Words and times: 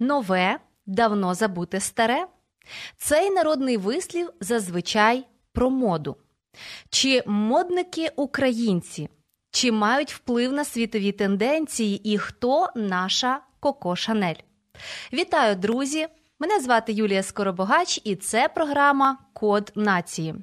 Нове 0.00 0.58
давно 0.86 1.34
забуте 1.34 1.80
старе. 1.80 2.26
Цей 2.96 3.30
народний 3.30 3.76
вислів 3.76 4.30
зазвичай 4.40 5.26
про 5.52 5.70
моду. 5.70 6.16
Чи 6.90 7.22
модники 7.26 8.10
українці, 8.16 9.08
чи 9.50 9.72
мають 9.72 10.14
вплив 10.14 10.52
на 10.52 10.64
світові 10.64 11.12
тенденції 11.12 12.12
і 12.12 12.18
хто 12.18 12.68
наша 12.74 13.40
Коко 13.60 13.96
Шанель? 13.96 14.34
Вітаю, 15.12 15.56
друзі! 15.56 16.08
Мене 16.38 16.60
звати 16.60 16.92
Юлія 16.92 17.22
Скоробогач, 17.22 18.00
і 18.04 18.16
це 18.16 18.48
програма 18.48 19.18
Код 19.32 19.72
нації. 19.74 20.34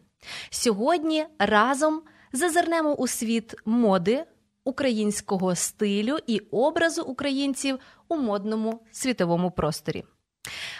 Сьогодні 0.49 1.25
разом 1.39 2.01
зазирнемо 2.33 2.93
у 2.93 3.07
світ 3.07 3.55
моди, 3.65 4.25
українського 4.63 5.55
стилю 5.55 6.17
і 6.27 6.39
образу 6.39 7.03
українців 7.03 7.79
у 8.09 8.15
модному 8.15 8.79
світовому 8.91 9.51
просторі. 9.51 10.03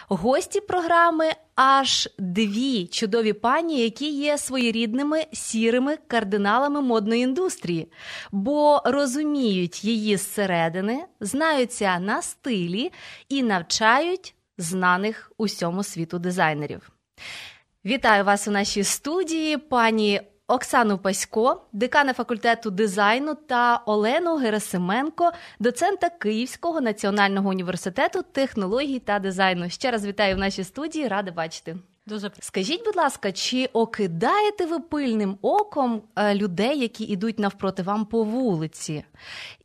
Гості 0.08 0.60
програми 0.60 1.30
аж 1.54 2.08
дві 2.18 2.86
чудові 2.86 3.32
пані, 3.32 3.80
які 3.80 4.10
є 4.10 4.38
своєрідними 4.38 5.26
сірими 5.32 5.96
кардиналами 6.06 6.80
модної 6.80 7.22
індустрії, 7.22 7.92
бо 8.32 8.82
розуміють 8.84 9.84
її 9.84 10.16
зсередини, 10.16 11.04
знаються 11.20 11.98
на 11.98 12.22
стилі 12.22 12.92
і 13.28 13.42
навчають 13.42 14.34
знаних 14.58 15.32
усьому 15.38 15.82
світу 15.82 16.18
дизайнерів. 16.18 16.90
Вітаю 17.84 18.24
вас 18.24 18.48
у 18.48 18.50
нашій 18.50 18.84
студії, 18.84 19.56
пані 19.56 20.20
Оксану 20.50 20.98
Пасько, 20.98 21.62
декана 21.72 22.12
факультету 22.12 22.70
дизайну 22.70 23.34
та 23.34 23.82
Олену 23.86 24.36
Герасименко, 24.36 25.32
доцента 25.58 26.10
Київського 26.10 26.80
національного 26.80 27.48
університету 27.48 28.22
технологій 28.32 28.98
та 28.98 29.18
дизайну. 29.18 29.70
Ще 29.70 29.90
раз 29.90 30.06
вітаю 30.06 30.36
в 30.36 30.38
нашій 30.38 30.64
студії, 30.64 31.08
рада 31.08 31.32
бачити. 31.32 31.76
Дуже 32.06 32.30
скажіть, 32.40 32.84
будь 32.84 32.96
ласка, 32.96 33.32
чи 33.32 33.68
окидаєте 33.72 34.66
ви 34.66 34.80
пильним 34.80 35.38
оком 35.42 36.02
е, 36.16 36.34
людей, 36.34 36.80
які 36.80 37.04
йдуть 37.04 37.38
навпроти 37.38 37.82
вам 37.82 38.04
по 38.04 38.22
вулиці? 38.22 39.04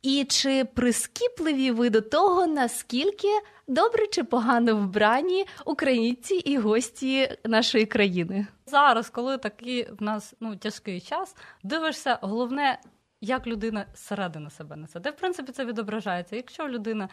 І 0.02 0.24
чи 0.28 0.64
прискіпливі 0.64 1.70
ви 1.70 1.90
до 1.90 2.00
того, 2.00 2.46
наскільки 2.46 3.28
добре 3.68 4.06
чи 4.06 4.24
погано 4.24 4.76
вбрані 4.76 5.46
українці 5.64 6.34
і 6.34 6.58
гості 6.58 7.28
нашої 7.44 7.86
країни? 7.86 8.46
Зараз, 8.74 9.10
коли 9.10 9.38
такий 9.38 9.92
в 9.92 10.02
нас 10.02 10.34
ну 10.40 10.56
тяжкий 10.56 11.00
час, 11.00 11.36
дивишся, 11.62 12.18
головне, 12.22 12.78
як 13.20 13.46
людина 13.46 13.86
зсередини 13.94 14.50
себе 14.50 14.76
несе. 14.76 15.00
Де 15.00 15.10
в 15.10 15.16
принципі 15.16 15.52
це 15.52 15.64
відображається. 15.64 16.36
Якщо 16.36 16.68
людина 16.68 17.08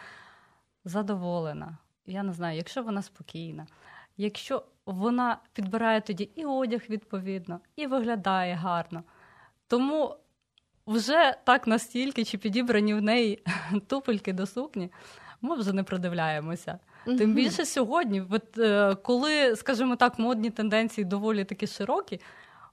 задоволена, 0.86 1.78
я 2.06 2.24
не 2.24 2.34
знаю, 2.34 2.58
якщо 2.58 2.84
вона 2.84 3.02
спокійна, 3.02 3.68
якщо 4.18 4.66
вона 4.86 5.38
підбирає 5.54 6.02
тоді 6.02 6.30
і 6.36 6.46
одяг 6.46 6.82
відповідно, 6.90 7.60
і 7.76 7.88
виглядає 7.88 8.56
гарно. 8.56 9.04
Тому 9.68 10.16
вже 10.88 11.38
так 11.44 11.68
настільки, 11.68 12.26
чи 12.26 12.38
підібрані 12.38 12.94
в 12.94 13.02
неї 13.02 13.44
тупельки 13.88 14.34
до 14.34 14.48
сукні, 14.48 14.92
ми 15.42 15.56
вже 15.56 15.74
не 15.74 15.84
продивляємося. 15.84 16.80
Тим 17.06 17.34
більше 17.34 17.66
сьогодні, 17.66 18.24
от, 18.30 18.58
е, 18.58 18.96
коли, 18.96 19.56
скажімо 19.56 19.96
так, 19.96 20.20
модні 20.20 20.50
тенденції 20.50 21.06
доволі 21.06 21.44
такі 21.44 21.68
широкі, 21.68 22.20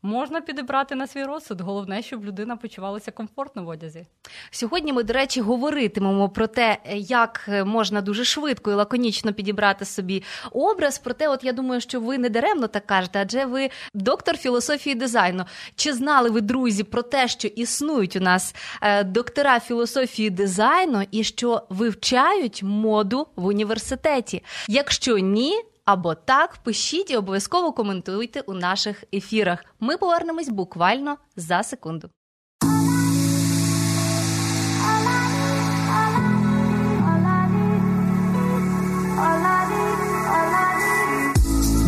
можна 0.03 0.41
підібрати 0.41 0.95
на 0.95 1.07
свій 1.07 1.25
розсуд. 1.25 1.61
Головне, 1.61 2.03
щоб 2.03 2.25
людина 2.25 2.57
почувалася 2.57 3.11
комфортно 3.11 3.65
в 3.65 3.69
одязі. 3.69 4.07
Сьогодні 4.51 4.93
ми, 4.93 5.03
до 5.03 5.13
речі, 5.13 5.41
говоритимемо 5.41 6.29
про 6.29 6.47
те, 6.47 6.79
як 6.95 7.51
можна 7.65 8.01
дуже 8.01 8.25
швидко 8.25 8.71
і 8.71 8.75
лаконічно 8.75 9.33
підібрати 9.33 9.85
собі 9.85 10.23
образ. 10.53 10.99
Проте, 10.99 11.29
от 11.29 11.45
я 11.45 11.53
думаю, 11.53 11.81
що 11.81 12.01
ви 12.01 12.19
не 12.19 12.29
даремно 12.29 12.67
так 12.67 12.87
кажете, 12.87 13.19
адже 13.23 13.45
ви 13.45 13.71
доктор 13.95 14.37
філософії 14.37 14.95
дизайну. 14.95 15.45
Чи 15.77 15.93
знали 15.93 16.31
ви, 16.31 16.41
друзі, 16.41 16.85
про 16.85 17.03
те, 17.03 17.29
що 17.29 17.49
існують 17.49 18.17
у 18.17 18.21
нас 18.21 18.55
е, 18.83 19.05
доктора 19.05 19.61
філософії 19.61 20.31
дизайну 20.31 21.05
і 21.11 21.25
що 21.25 21.63
вивчають 21.69 22.63
моду 22.63 23.27
в 23.37 23.47
університеті? 23.47 24.43
Якщо 24.69 25.19
ні, 25.19 25.63
або 25.89 26.15
так, 26.15 26.57
пишіть 26.57 27.11
і 27.11 27.17
обов'язково 27.17 27.73
коментуйте 27.73 28.41
у 28.41 28.55
наших 28.55 29.05
ефірах. 29.15 29.65
Ми 29.81 29.97
повернемось 29.97 30.49
буквально 30.49 31.17
за 31.37 31.63
секунду. 31.63 32.11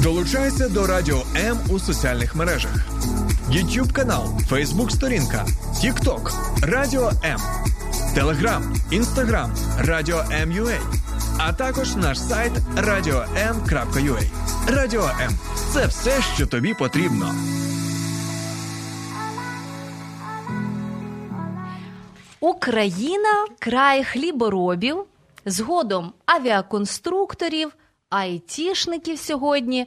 Долучайся 0.02 0.68
до 0.68 0.86
Радіо 0.86 1.22
М 1.36 1.58
у 1.70 1.78
соціальних 1.78 2.34
мережах: 2.34 2.86
YouTube 3.50 3.92
канал, 3.92 4.24
Facebook 4.50 4.90
сторінка, 4.90 5.46
TikTok, 5.74 6.32
Радіо 6.62 7.10
М, 7.24 7.40
Телеграм, 8.14 8.74
Інстаграм, 8.90 9.54
Радіо 9.78 10.24
М.Ю.А 10.32 11.09
а 11.42 11.52
також 11.52 11.96
наш 11.96 12.18
сайт 12.18 12.52
radio.m.ua. 12.76 14.22
Радіо 14.68 15.10
М 15.20 15.38
це 15.72 15.86
все, 15.86 16.22
що 16.34 16.46
тобі 16.46 16.74
потрібно. 16.74 17.34
Україна 22.40 23.46
край 23.58 24.04
хліборобів, 24.04 25.04
згодом 25.46 26.12
авіаконструкторів, 26.26 27.72
айтішників 28.10 29.18
сьогодні. 29.18 29.86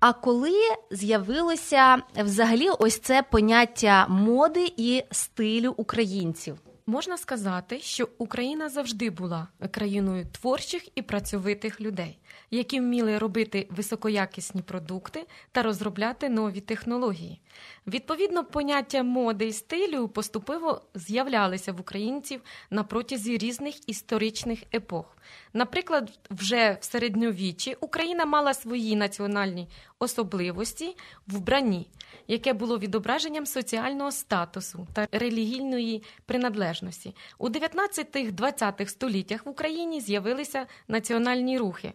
А 0.00 0.12
коли 0.12 0.60
з'явилося 0.90 1.98
взагалі 2.16 2.68
ось 2.78 2.98
це 2.98 3.22
поняття 3.22 4.06
моди 4.08 4.72
і 4.76 5.02
стилю 5.10 5.74
українців? 5.76 6.58
Можна 6.90 7.18
сказати, 7.18 7.80
що 7.80 8.08
Україна 8.18 8.68
завжди 8.68 9.10
була 9.10 9.48
країною 9.70 10.26
творчих 10.32 10.88
і 10.94 11.02
працьовитих 11.02 11.80
людей, 11.80 12.18
які 12.50 12.80
вміли 12.80 13.18
робити 13.18 13.66
високоякісні 13.70 14.62
продукти 14.62 15.26
та 15.52 15.62
розробляти 15.62 16.28
нові 16.28 16.60
технології. 16.60 17.40
Відповідно, 17.86 18.44
поняття 18.44 19.02
моди 19.02 19.46
і 19.46 19.52
стилю 19.52 20.08
поступово 20.08 20.82
з'являлися 20.94 21.72
в 21.72 21.80
українців 21.80 22.40
на 22.70 22.84
протязі 22.84 23.38
різних 23.38 23.88
історичних 23.88 24.62
епох. 24.74 25.16
Наприклад, 25.52 26.18
вже 26.30 26.78
в 26.80 26.84
середньовіччі 26.84 27.76
Україна 27.80 28.24
мала 28.24 28.54
свої 28.54 28.96
національні 28.96 29.68
особливості 30.00 30.96
в 31.26 31.36
вбранні, 31.36 31.86
яке 32.28 32.52
було 32.52 32.78
відображенням 32.78 33.46
соціального 33.46 34.12
статусу 34.12 34.86
та 34.92 35.08
релігійної 35.12 36.02
приналежності. 36.26 37.14
У 37.38 37.48
19-20 37.48 38.86
століттях 38.86 39.46
в 39.46 39.48
Україні 39.48 40.00
з'явилися 40.00 40.66
національні 40.88 41.58
рухи 41.58 41.92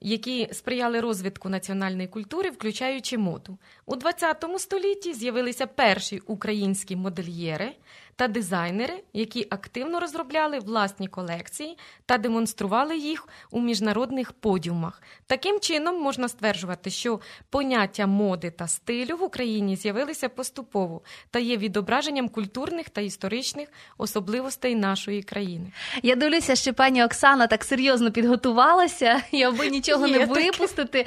які 0.00 0.48
сприяли 0.52 1.00
розвитку 1.00 1.48
національної 1.48 2.08
культури, 2.08 2.50
включаючи 2.50 3.18
моду. 3.18 3.58
У 3.86 3.94
ХХ 3.94 4.58
столітті 4.58 5.14
з'явилися 5.14 5.66
перші 5.66 6.18
українські 6.26 6.96
модельєри 6.96 7.72
та 8.18 8.28
дизайнери, 8.28 9.02
які 9.12 9.46
активно 9.50 10.00
розробляли 10.00 10.58
власні 10.58 11.08
колекції 11.08 11.78
та 12.06 12.18
демонстрували 12.18 12.96
їх 12.98 13.28
у 13.50 13.60
міжнародних 13.60 14.32
подіумах. 14.32 15.02
Таким 15.26 15.60
чином 15.60 16.02
можна 16.02 16.28
стверджувати, 16.28 16.90
що 16.90 17.20
поняття 17.50 18.06
моди 18.06 18.50
та 18.50 18.68
стилю 18.68 19.16
в 19.16 19.22
Україні 19.22 19.76
з'явилися 19.76 20.28
поступово 20.28 21.00
та 21.30 21.38
є 21.38 21.56
відображенням 21.56 22.28
культурних 22.28 22.88
та 22.88 23.00
історичних 23.00 23.68
особливостей 23.98 24.74
нашої 24.74 25.22
країни. 25.22 25.72
Я 26.02 26.16
дивлюся, 26.16 26.56
що 26.56 26.74
пані 26.74 27.04
Оксана 27.04 27.46
так 27.46 27.64
серйозно 27.64 28.10
підготувалася, 28.12 29.22
і 29.32 29.42
аби 29.42 29.68
нічого 29.68 30.06
Є 30.06 30.18
не 30.18 30.26
таке. 30.26 30.44
випустити. 30.44 31.06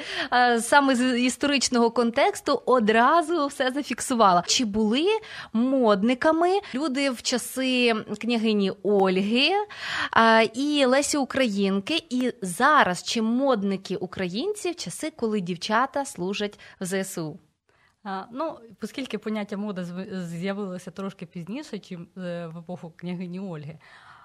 Саме 0.60 0.94
з 0.96 1.20
історичного 1.20 1.90
контексту 1.90 2.62
одразу 2.66 3.46
все 3.46 3.70
зафіксувала. 3.70 4.44
Чи 4.46 4.64
були 4.64 5.06
модниками 5.52 6.60
люди 6.74 7.01
в 7.10 7.22
часи 7.22 7.94
княгині 8.20 8.72
Ольги 8.82 9.50
е, 10.16 10.44
і 10.44 10.84
Лесі 10.84 11.16
Українки, 11.16 12.04
і 12.10 12.32
зараз 12.42 13.02
чи 13.02 13.22
модники 13.22 13.96
українці 13.96 14.70
в 14.70 14.76
часи, 14.76 15.10
коли 15.10 15.40
дівчата 15.40 16.04
служать 16.04 16.58
в 16.80 16.84
ЗСУ? 16.84 17.38
Ну, 18.32 18.58
оскільки 18.82 19.18
поняття 19.18 19.56
мода 19.56 19.84
з'явилося 20.24 20.90
трошки 20.90 21.26
пізніше, 21.26 21.78
чим 21.78 22.08
е, 22.16 22.46
в 22.46 22.58
епоху 22.58 22.92
княгині 22.96 23.40
Ольги. 23.40 23.78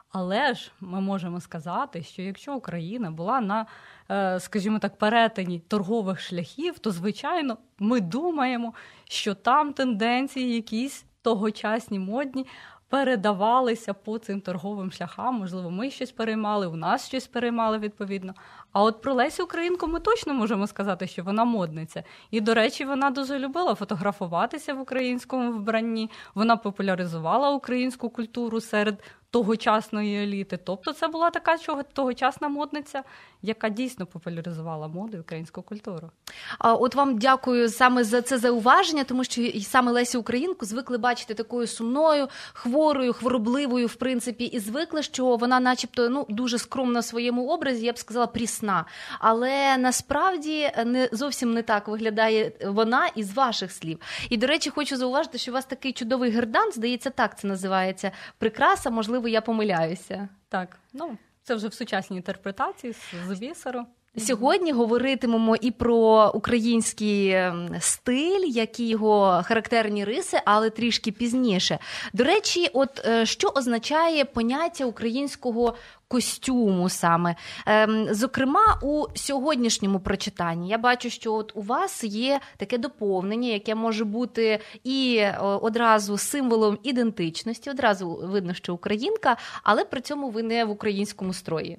Але 0.10 0.54
ж 0.54 0.72
ми 0.80 1.02
можемо 1.02 1.42
сказати, 1.42 2.04
що 2.04 2.22
якщо 2.22 2.56
Україна 2.56 3.12
була 3.12 3.42
на, 3.42 3.66
е, 4.12 4.40
скажімо 4.40 4.80
так, 4.80 4.98
перетині 4.98 5.60
торгових 5.60 6.20
шляхів, 6.20 6.80
то 6.80 6.92
звичайно 6.92 7.58
ми 7.80 8.02
думаємо, 8.02 8.74
що 9.10 9.36
там 9.36 9.74
тенденції 9.74 10.56
якісь 10.56 11.06
тогочасні 11.28 12.00
модні 12.00 12.46
передавалися 12.90 13.94
по 13.94 14.18
цим 14.18 14.42
торговим 14.42 14.92
шляхам. 14.92 15.36
Можливо, 15.36 15.72
ми 15.72 15.90
щось 15.90 16.12
переймали, 16.12 16.68
у 16.68 16.76
нас 16.76 17.08
щось 17.08 17.28
переймали 17.28 17.78
відповідно. 17.78 18.34
А 18.72 18.84
от 18.84 19.02
про 19.02 19.14
Лесю 19.14 19.44
Українку 19.44 19.88
ми 19.88 20.00
точно 20.00 20.34
можемо 20.34 20.68
сказати, 20.68 21.08
що 21.08 21.24
вона 21.24 21.46
модниця. 21.46 22.04
І, 22.32 22.42
до 22.42 22.54
речі, 22.54 22.86
вона 22.86 23.10
дуже 23.10 23.40
любила 23.40 23.76
фотографуватися 23.76 24.74
в 24.74 24.82
українському 24.82 25.52
вбранні. 25.52 26.10
Вона 26.36 26.58
популяризувала 26.58 27.50
українську 27.50 28.10
культуру 28.10 28.62
серед 28.62 29.04
тогочасної 29.32 30.24
еліти. 30.24 30.58
Тобто, 30.64 30.94
це 30.94 31.08
була 31.08 31.30
така 31.30 31.58
чого- 31.58 31.84
тогочасна 31.84 32.48
модниця, 32.48 33.04
яка 33.42 33.70
дійсно 33.70 34.06
популяризувала 34.06 34.88
моду 34.88 35.18
і 35.18 35.20
українську 35.20 35.62
культуру. 35.62 36.12
А 36.60 36.74
от 36.74 36.96
вам 36.96 37.18
дякую 37.18 37.70
саме 37.70 38.04
за 38.04 38.22
це 38.22 38.38
зауваження, 38.38 39.04
тому 39.04 39.24
що 39.24 39.42
і 39.42 39.62
саме 39.62 39.92
Лесю 39.92 40.20
Українку 40.20 40.66
звикли 40.66 40.98
бачити 40.98 41.34
такою 41.34 41.68
сумною, 41.68 42.28
хворою, 42.54 43.14
хворобливою, 43.14 43.88
в 43.88 43.96
принципі, 43.96 44.44
і 44.44 44.60
звикли, 44.60 45.04
що 45.04 45.36
вона, 45.36 45.60
начебто, 45.60 46.10
ну 46.10 46.26
дуже 46.30 46.58
скромна 46.58 47.00
в 47.00 47.04
своєму 47.06 47.48
образі, 47.48 47.86
я 47.86 47.94
б 47.94 47.98
сказала, 47.98 48.28
прісна. 48.28 48.86
Але 49.20 49.78
насправді 49.78 50.72
не 50.86 51.10
зовсім 51.12 51.54
не 51.54 51.62
так 51.64 51.88
виглядає 51.88 52.52
вона 52.66 53.08
із 53.16 53.34
ваших 53.34 53.72
слів. 53.72 54.00
І 54.30 54.38
до 54.38 54.48
речі, 54.48 54.70
хочу 54.70 54.98
зауважити, 54.98 55.38
що 55.38 55.52
у 55.52 55.54
вас 55.54 55.66
такий 55.66 55.94
чудовий 55.94 56.32
гердан, 56.32 56.72
здається, 56.72 57.10
так 57.10 57.40
це 57.40 57.48
називається 57.48 58.12
прикраса. 58.38 58.90
Можливо, 58.90 59.27
я 59.28 59.42
помиляюся. 59.42 60.30
Так, 60.50 60.80
ну 60.94 61.18
це 61.44 61.56
вже 61.56 61.68
в 61.68 61.74
сучасній 61.74 62.18
інтерпретації 62.18 62.94
з, 62.94 63.40
бісеру. 63.40 63.86
Сьогодні 64.20 64.72
говоритимемо 64.72 65.56
і 65.56 65.72
про 65.72 66.32
український 66.34 67.30
ем, 67.30 67.70
стиль, 67.80 68.46
які 68.48 68.88
його 68.88 69.42
характерні 69.46 70.06
риси, 70.06 70.38
але 70.46 70.70
трішки 70.70 71.12
пізніше. 71.12 71.80
До 72.14 72.24
речі, 72.24 72.68
от 72.74 73.06
е, 73.06 73.26
що 73.26 73.48
означає 73.48 74.26
поняття 74.26 74.86
українського 74.86 75.76
костюму 76.08 76.90
саме? 76.90 77.36
Ем, 77.66 78.08
Зокрема, 78.12 78.80
у 78.84 79.06
сьогоднішньому 79.16 80.00
прочитанні 80.00 80.70
я 80.70 80.78
бачу, 80.78 81.10
що 81.10 81.34
от 81.34 81.52
у 81.56 81.62
вас 81.62 82.04
є 82.04 82.40
таке 82.58 82.78
доповнення, 82.78 83.50
яке 83.50 83.76
може 83.76 84.06
бути 84.06 84.60
і 84.84 85.24
одразу 85.42 86.18
символом 86.18 86.78
ідентичності, 86.84 87.70
одразу 87.70 88.10
видно, 88.24 88.54
що 88.54 88.74
українка, 88.74 89.38
але 89.64 89.86
при 89.86 90.02
цьому 90.02 90.30
ви 90.30 90.44
не 90.44 90.66
в 90.66 90.70
українському 90.70 91.34
строї. 91.34 91.78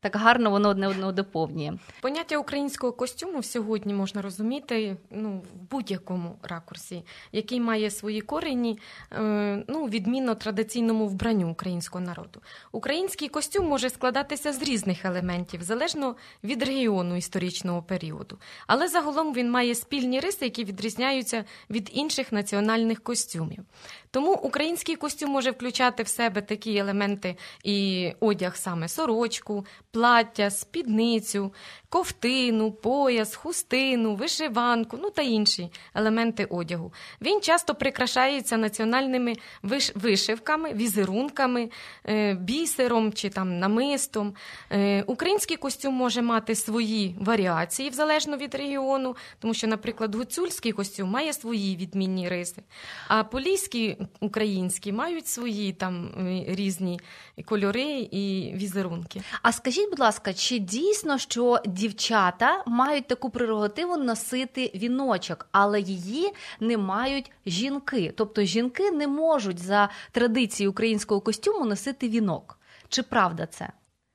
Так 0.00 0.16
гарно 0.16 0.50
воно 0.50 0.68
одне 0.68 0.88
одного 0.88 1.12
доповнює. 1.12 1.72
Поняття 2.00 2.38
українського 2.38 2.92
костюму 2.92 3.42
сьогодні 3.42 3.94
можна 3.94 4.22
розуміти 4.22 4.96
ну, 5.10 5.42
в 5.54 5.70
будь-якому 5.70 6.38
ракурсі, 6.42 7.02
який 7.32 7.60
має 7.60 7.90
свої 7.90 8.20
корені 8.20 8.78
е, 9.12 9.64
ну, 9.68 9.86
відмінно 9.86 10.34
традиційному 10.34 11.06
вбранню 11.06 11.50
українського 11.50 12.04
народу. 12.04 12.40
Український 12.72 13.28
костюм 13.28 13.66
може 13.66 13.90
складатися 13.90 14.52
з 14.52 14.62
різних 14.62 15.04
елементів, 15.04 15.62
залежно 15.62 16.16
від 16.44 16.62
регіону 16.62 17.16
історичного 17.16 17.82
періоду. 17.82 18.38
Але 18.66 18.88
загалом 18.88 19.34
він 19.34 19.50
має 19.50 19.74
спільні 19.74 20.20
риси, 20.20 20.44
які 20.44 20.64
відрізняються 20.64 21.44
від 21.70 21.90
інших 21.92 22.32
національних 22.32 23.02
костюмів. 23.02 23.64
Тому 24.10 24.32
український 24.32 24.96
костюм 24.96 25.30
може 25.30 25.50
включати 25.50 26.02
в 26.02 26.08
себе 26.08 26.42
такі 26.42 26.76
елементи 26.76 27.36
і 27.64 28.10
одяг 28.20 28.56
саме 28.56 28.88
сорочку, 28.88 29.66
плаття, 29.90 30.50
спідницю, 30.50 31.52
ковтину, 31.88 32.72
пояс, 32.72 33.34
хустину, 33.34 34.14
вишиванку, 34.14 34.98
ну 35.02 35.10
та 35.10 35.22
інші 35.22 35.70
елементи 35.94 36.44
одягу. 36.44 36.92
Він 37.22 37.40
часто 37.40 37.74
прикрашається 37.74 38.56
національними 38.56 39.34
виш- 39.62 39.92
вишивками, 39.94 40.72
візерунками, 40.72 41.70
е, 42.08 42.34
бісером 42.34 43.12
чи 43.12 43.28
там 43.28 43.58
намистом. 43.58 44.34
Е, 44.72 45.02
Український 45.06 45.56
костюм 45.56 45.94
може 45.94 46.22
мати 46.22 46.54
свої 46.54 47.16
варіації 47.20 47.90
залежно 47.90 48.36
від 48.36 48.54
регіону, 48.54 49.16
тому 49.38 49.54
що, 49.54 49.66
наприклад, 49.66 50.14
гуцульський 50.14 50.72
костюм 50.72 51.10
має 51.10 51.32
свої 51.32 51.76
відмінні 51.76 52.28
риси, 52.28 52.62
а 53.08 53.24
поліський 53.24 53.97
український 54.20 54.92
мають 54.92 55.26
свої 55.26 55.72
там 55.72 56.06
е, 56.06 56.44
різні 56.48 57.00
кольори 57.44 58.08
і 58.10 58.52
візерунки. 58.54 59.22
А 59.42 59.52
скажіть, 59.52 59.90
будь 59.90 59.98
ласка, 59.98 60.34
чи 60.34 60.58
дійсно, 60.58 61.18
що 61.18 61.60
дівчата 61.66 62.62
мають 62.66 63.06
таку 63.06 63.30
прерогативу 63.30 63.96
носити 63.96 64.72
віночок, 64.74 65.48
але 65.52 65.80
її 65.80 66.32
не 66.60 66.76
мають 66.76 67.30
жінки? 67.46 68.12
Тобто 68.16 68.42
жінки 68.42 68.90
не 68.90 69.08
можуть 69.08 69.58
за 69.58 69.88
традицією 70.12 70.70
українського 70.70 71.20
костюму 71.20 71.64
носити 71.64 72.08
вінок. 72.08 72.58
Чи 72.88 73.02
правда 73.02 73.46
це? 73.46 73.68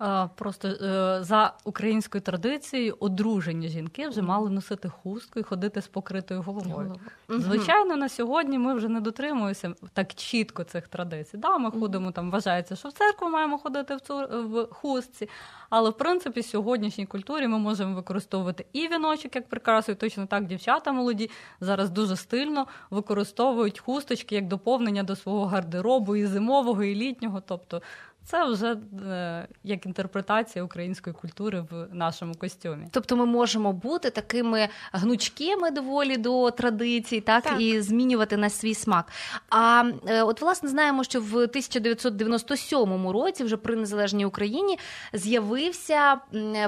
А, 0.05 0.27
Просто 0.35 0.67
е, 0.67 1.23
за 1.23 1.53
українською 1.63 2.21
традицією 2.21 2.97
одружені 2.99 3.67
жінки 3.67 4.07
вже 4.07 4.21
мали 4.21 4.49
носити 4.49 4.89
хустку 4.89 5.39
і 5.39 5.43
ходити 5.43 5.81
з 5.81 5.87
покритою 5.87 6.41
головою. 6.41 6.95
Звичайно, 7.29 7.95
на 7.95 8.09
сьогодні 8.09 8.57
ми 8.57 8.73
вже 8.73 8.87
не 8.87 9.01
дотримуємося 9.01 9.73
так 9.93 10.13
чітко 10.13 10.63
цих 10.63 10.87
традицій. 10.87 11.37
Да, 11.37 11.57
ми 11.57 11.71
ходимо 11.71 12.11
там, 12.11 12.31
вважається, 12.31 12.75
що 12.75 12.89
в 12.89 12.91
церкву 12.91 13.29
маємо 13.29 13.57
ходити 13.57 13.95
в 13.95 14.01
цю 14.01 14.15
в 14.29 14.67
хустці. 14.71 15.29
Але 15.69 15.89
в 15.89 15.97
принципі, 15.97 16.39
в 16.39 16.45
сьогоднішній 16.45 17.05
культурі 17.05 17.47
ми 17.47 17.59
можемо 17.59 17.95
використовувати 17.95 18.65
і 18.73 18.87
віночок 18.87 19.35
як 19.35 19.47
прикрасу, 19.47 19.91
і 19.91 19.95
точно 19.95 20.25
так 20.25 20.45
дівчата 20.45 20.91
молоді 20.91 21.29
зараз 21.61 21.89
дуже 21.89 22.15
стильно 22.15 22.67
використовують 22.89 23.79
хусточки 23.79 24.35
як 24.35 24.47
доповнення 24.47 25.03
до 25.03 25.15
свого 25.15 25.45
гардеробу 25.45 26.15
і 26.15 26.25
зимового, 26.25 26.83
і 26.83 26.95
літнього. 26.95 27.41
Тобто 27.45 27.81
це 28.25 28.45
вже 28.45 28.77
е, 29.11 29.47
як 29.63 29.85
інтерпретація 29.85 30.65
української 30.65 31.13
культури 31.13 31.65
в 31.71 31.87
нашому 31.95 32.33
костюмі. 32.35 32.87
Тобто 32.91 33.15
ми 33.15 33.25
можемо 33.25 33.73
бути 33.73 34.09
такими 34.09 34.69
гнучкими 34.91 35.71
доволі 35.71 36.17
до 36.17 36.51
традицій, 36.51 37.21
так, 37.21 37.43
Так. 37.43 37.61
і 37.61 37.81
змінювати 37.81 38.37
на 38.37 38.49
свій 38.49 38.75
смак. 38.75 39.11
А 39.49 39.83
е, 40.07 40.23
от 40.23 40.41
власне 40.41 40.69
знаємо, 40.69 41.03
що 41.03 41.21
в 41.21 41.35
1997 41.35 43.07
році, 43.07 43.43
вже 43.43 43.57
при 43.57 43.75
незалежній 43.75 44.25
Україні, 44.25 44.79
з'явився 45.13 46.17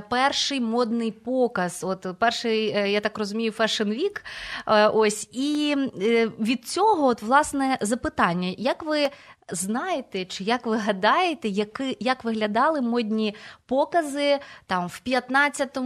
перший 0.09 0.61
модний 0.61 1.11
показ. 1.11 1.83
От 1.83 2.07
перший, 2.19 2.69
е, 2.69 2.91
я 2.91 2.99
так 2.99 3.17
розумію, 3.17 3.51
Fashion 3.51 3.87
Week. 3.87 4.21
Е, 4.67 4.87
Ось 4.87 5.29
і 5.31 5.75
е, 6.01 6.27
від 6.39 6.65
цього, 6.67 7.07
от 7.07 7.21
власне, 7.21 7.77
запитання: 7.81 8.55
як 8.57 8.83
ви 8.83 9.09
знаєте, 9.51 10.25
чи 10.25 10.43
як 10.43 10.65
ви 10.65 10.77
гадаєте, 10.77 11.47
які, 11.47 11.97
як 11.99 12.23
виглядали 12.23 12.81
модні 12.81 13.35
покази 13.65 14.39
там 14.67 14.87
в 14.87 14.99
15, 14.99 15.77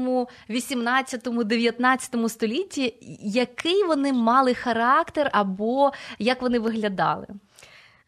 18, 0.50 1.22
19 1.46 2.16
столітті, 2.32 2.96
який 3.22 3.84
вони 3.84 4.14
мали 4.14 4.54
характер 4.54 5.30
або 5.34 5.92
як 6.20 6.42
вони 6.42 6.60
виглядали? 6.60 7.28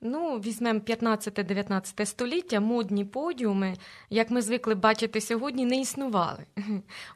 Ну, 0.03 0.39
візьмемо 0.39 0.79
15-19 0.79 2.05
століття, 2.05 2.59
модні 2.59 3.05
подіуми, 3.05 3.73
як 4.09 4.31
ми 4.31 4.41
звикли 4.41 4.75
бачити 4.75 5.21
сьогодні, 5.21 5.65
не 5.65 5.79
існували. 5.79 6.45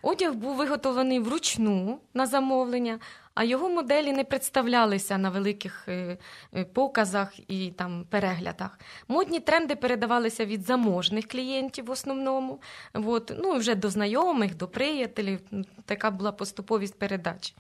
Одяг 0.01 0.33
був 0.33 0.55
виготовлений 0.55 1.19
вручну 1.19 1.99
на 2.13 2.25
замовлення, 2.25 2.99
а 3.35 3.43
його 3.43 3.69
моделі 3.69 4.11
не 4.11 4.23
представлялися 4.23 5.17
на 5.17 5.29
великих 5.29 5.87
показах 6.73 7.33
і 7.47 7.71
там 7.71 8.05
переглядах. 8.09 8.79
Модні 9.07 9.39
тренди 9.39 9.75
передавалися 9.75 10.45
від 10.45 10.61
заможних 10.65 11.27
клієнтів 11.27 11.85
в 11.85 11.89
основному, 11.89 12.59
от, 12.93 13.31
ну 13.37 13.53
вже 13.53 13.75
до 13.75 13.89
знайомих, 13.89 14.55
до 14.57 14.67
приятелів. 14.67 15.39
Така 15.85 16.11
була 16.11 16.31
поступовість 16.31 16.99
передач. 16.99 17.53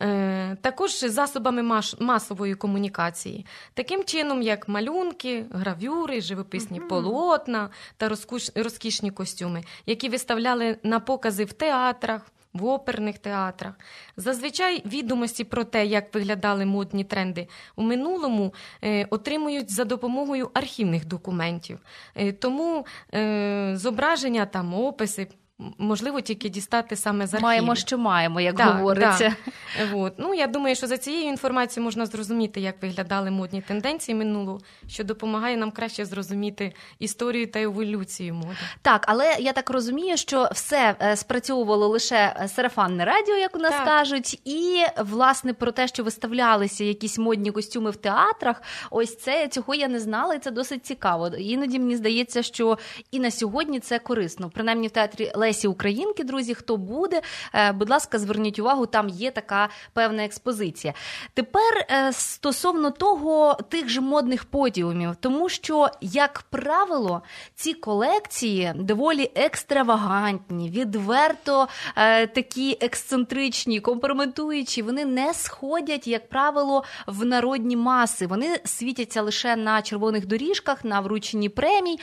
Е, 0.00 0.56
Також 0.60 1.00
засобами 1.00 1.82
масової 2.00 2.54
комунікації, 2.54 3.46
таким 3.74 4.04
чином, 4.04 4.42
як 4.42 4.68
малюнки, 4.68 5.44
гравюри, 5.52 6.20
живописні 6.20 6.78
Мгм. 6.78 6.88
полотна 6.88 7.70
та 7.96 8.08
розкішні 8.54 9.10
костюми, 9.10 9.64
які 9.86 10.08
виставляли 10.08 10.78
на 10.82 11.00
покази 11.00 11.44
в 11.44 11.52
театрах. 11.52 12.30
В 12.54 12.64
оперних 12.66 13.18
театрах 13.18 13.74
зазвичай 14.16 14.82
відомості 14.86 15.44
про 15.44 15.64
те, 15.64 15.86
як 15.86 16.14
виглядали 16.14 16.66
модні 16.66 17.04
тренди 17.04 17.48
у 17.76 17.82
минулому, 17.82 18.54
е, 18.82 19.06
отримують 19.10 19.70
за 19.72 19.84
допомогою 19.84 20.50
архівних 20.54 21.06
документів. 21.06 21.78
Е, 22.14 22.32
тому 22.32 22.86
е, 23.14 23.72
зображення 23.76 24.46
там 24.46 24.74
описи 24.74 25.26
можливо 25.58 26.20
тільки 26.20 26.48
дістати 26.48 26.96
саме 26.96 27.26
з 27.26 27.34
архівів. 27.34 27.42
Маємо, 27.42 27.74
що 27.74 27.98
маємо, 27.98 28.40
як 28.40 28.56
Так, 28.56 28.76
говориться. 28.76 29.36
Е, 29.80 29.88
От. 29.94 30.14
Ну, 30.18 30.34
я 30.34 30.46
думаю, 30.46 30.76
що 30.76 30.86
за 30.86 30.98
цією 30.98 31.28
інформацією 31.28 31.84
можна 31.84 32.06
зрозуміти, 32.06 32.60
як 32.60 32.82
виглядали 32.82 33.30
модні 33.30 33.62
тенденції 33.62 34.14
минулого, 34.14 34.60
що 34.88 35.04
допомагає 35.04 35.56
нам 35.56 35.70
краще 35.70 36.04
зрозуміти 36.04 36.74
історію 36.98 37.46
та 37.46 37.60
еволюцію 37.62 38.34
моди. 38.34 38.56
Так, 38.82 39.04
але 39.08 39.36
я 39.38 39.52
так 39.52 39.70
розумію, 39.70 40.16
що 40.16 40.48
все 40.52 40.96
е, 41.02 41.16
спрацьовувало 41.16 41.88
лише 41.88 42.36
е, 42.40 42.48
сарафанне 42.48 43.04
радіо, 43.04 43.36
як 43.36 43.56
у 43.56 43.58
нас 43.58 43.72
Так. 43.74 43.84
кажуть, 43.84 44.40
і 44.44 44.82
власне 44.98 45.52
про 45.52 45.72
те, 45.72 45.88
що 45.88 46.04
виставлялися 46.04 46.84
якісь 46.84 47.18
модні 47.18 47.50
костюми 47.50 47.90
в 47.90 47.96
театрах. 47.96 48.62
Ось 48.90 49.18
це 49.18 49.48
цього 49.48 49.74
я 49.74 49.88
не 49.88 50.00
знала, 50.00 50.34
і 50.34 50.38
це 50.38 50.50
досить 50.50 50.86
цікаво. 50.86 51.28
Іноді 51.28 51.78
мені 51.78 51.96
здається, 51.96 52.42
що 52.42 52.78
і 53.10 53.20
на 53.20 53.30
сьогодні 53.30 53.80
це 53.80 53.98
корисно. 53.98 54.50
Принаймні 54.50 54.88
в 54.88 54.90
театрі 54.90 55.32
Лесі 55.44 55.68
Українки, 55.68 56.24
друзі, 56.24 56.54
хто 56.54 56.76
буде, 56.76 57.22
е, 57.54 57.72
будь 57.72 57.90
ласка, 57.90 58.18
зверніть 58.18 58.58
увагу, 58.58 58.86
там 58.86 59.08
є 59.08 59.30
така 59.30 59.68
певна 59.92 60.24
експозиція. 60.24 60.94
Тепер 61.34 61.86
е, 61.90 62.12
стосовно 62.12 62.90
того 62.90 63.58
тих 63.68 63.88
же 63.88 64.00
модних 64.00 64.44
подіумів, 64.44 65.16
тому 65.20 65.48
що, 65.48 65.88
як 66.00 66.42
правило, 66.50 67.22
ці 67.54 67.72
колекції 67.74 68.72
доволі 68.76 69.30
екстравагантні, 69.34 70.70
відверто 70.70 71.68
е, 71.96 72.26
такі 72.26 72.78
ексцентричні, 72.80 73.80
компрометуючі, 73.80 74.82
вони 74.82 75.04
не 75.04 75.34
сходять, 75.34 76.06
як 76.06 76.28
правило, 76.28 76.84
в 77.06 77.24
народні 77.24 77.76
маси. 77.76 78.26
Вони 78.26 78.60
світяться 78.64 79.22
лише 79.22 79.56
на 79.56 79.82
червоних 79.82 80.26
доріжках, 80.26 80.84
на 80.84 81.00
врученні 81.00 81.48
премій. 81.48 81.98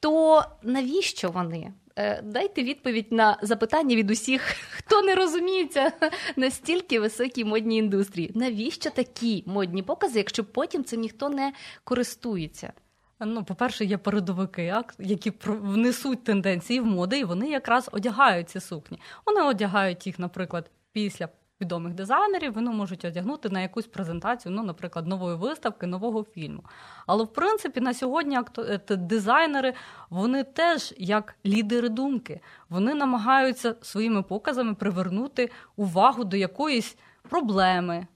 То 0.00 0.44
навіщо 0.62 1.30
вони? 1.30 1.72
Е, 1.98 2.22
Дайте 2.22 2.62
відповідь 2.62 3.12
на 3.12 3.38
запитання 3.42 3.96
від 3.96 4.10
усіх, 4.10 4.42
хто 4.70 5.02
не 5.02 5.14
розуміється 5.14 5.92
настільки 6.36 7.00
високій 7.00 7.44
модній 7.44 7.78
індустрії. 7.78 8.32
Навіщо 8.34 8.90
такі 8.90 9.44
модні 9.46 9.82
покази, 9.82 10.18
якщо 10.18 10.44
потім 10.44 10.84
цим 10.84 11.00
ніхто 11.00 11.28
не 11.28 11.52
користується? 11.84 12.72
Ну, 13.20 13.44
по-перше, 13.44 13.84
є 13.84 13.98
передовики, 13.98 14.74
які 14.98 15.32
внесуть 15.46 16.24
тенденції 16.24 16.80
в 16.80 16.86
моди, 16.86 17.18
і 17.18 17.24
вони 17.24 17.50
якраз 17.50 17.88
одягають 17.92 18.50
ці 18.50 18.60
сукні. 18.60 18.98
Вони 19.26 19.42
одягають 19.42 20.06
їх, 20.06 20.18
наприклад, 20.18 20.70
після 20.92 21.28
відомих 21.60 21.94
дизайнерів, 21.94 22.52
вони 22.52 22.70
можуть 22.70 23.04
одягнути 23.04 23.48
на 23.48 23.60
якусь 23.60 23.86
презентацію, 23.86 24.52
ну, 24.52 24.62
наприклад, 24.62 25.06
нової 25.06 25.36
виставки, 25.36 25.86
нового 25.86 26.24
фільму. 26.24 26.64
Але 27.06 27.24
в 27.24 27.32
принципі 27.32 27.80
на 27.80 27.94
сьогодні 27.94 28.38
е, 28.58 28.96
дизайнери 28.96 29.74
вони 30.10 30.44
теж 30.44 30.94
як 30.98 31.36
лідери 31.46 31.88
думки. 31.88 32.40
Вони 32.68 32.94
намагаються 32.94 33.74
своїми 33.82 34.22
показами 34.22 34.74
привернути 34.74 35.50
увагу 35.76 36.24
до 36.24 36.36
якоїсь 36.36 36.96
проблеми. 37.28 38.06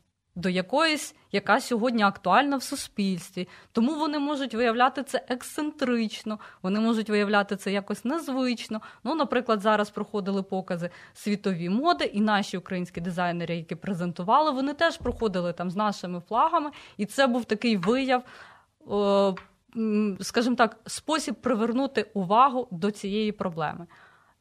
До 0.40 0.48
якоїсь, 0.48 1.14
яка 1.32 1.60
сьогодні 1.60 2.02
актуальна 2.02 2.56
в 2.56 2.62
суспільстві. 2.62 3.48
Тому 3.72 3.94
вони 3.94 4.18
можуть 4.18 4.54
виявляти 4.54 5.02
це 5.02 5.24
ексцентрично, 5.28 6.38
вони 6.62 6.80
можуть 6.80 7.10
виявляти 7.10 7.56
це 7.56 7.72
якось 7.72 8.04
незвично. 8.04 8.80
Ну, 9.04 9.14
наприклад, 9.14 9.60
зараз 9.60 9.90
проходили 9.90 10.42
покази 10.42 10.90
світові 11.14 11.68
моди, 11.68 12.04
і 12.04 12.20
наші 12.20 12.56
українські 12.56 13.00
дизайнери, 13.00 13.56
які 13.56 13.74
презентували, 13.74 14.50
вони 14.50 14.74
теж 14.74 14.96
проходили 14.96 15.52
там 15.52 15.70
з 15.70 15.76
нашими 15.76 16.20
флагами, 16.20 16.70
і 16.96 17.06
це 17.06 17.26
був 17.26 17.44
такий 17.44 17.76
вияв. 17.76 18.22
О, 18.86 19.34
скажімо 20.20 20.56
так, 20.56 20.76
спосіб 20.86 21.34
привернути 21.34 22.06
увагу 22.14 22.68
до 22.70 22.90
цієї 22.90 23.32
проблеми. 23.32 23.86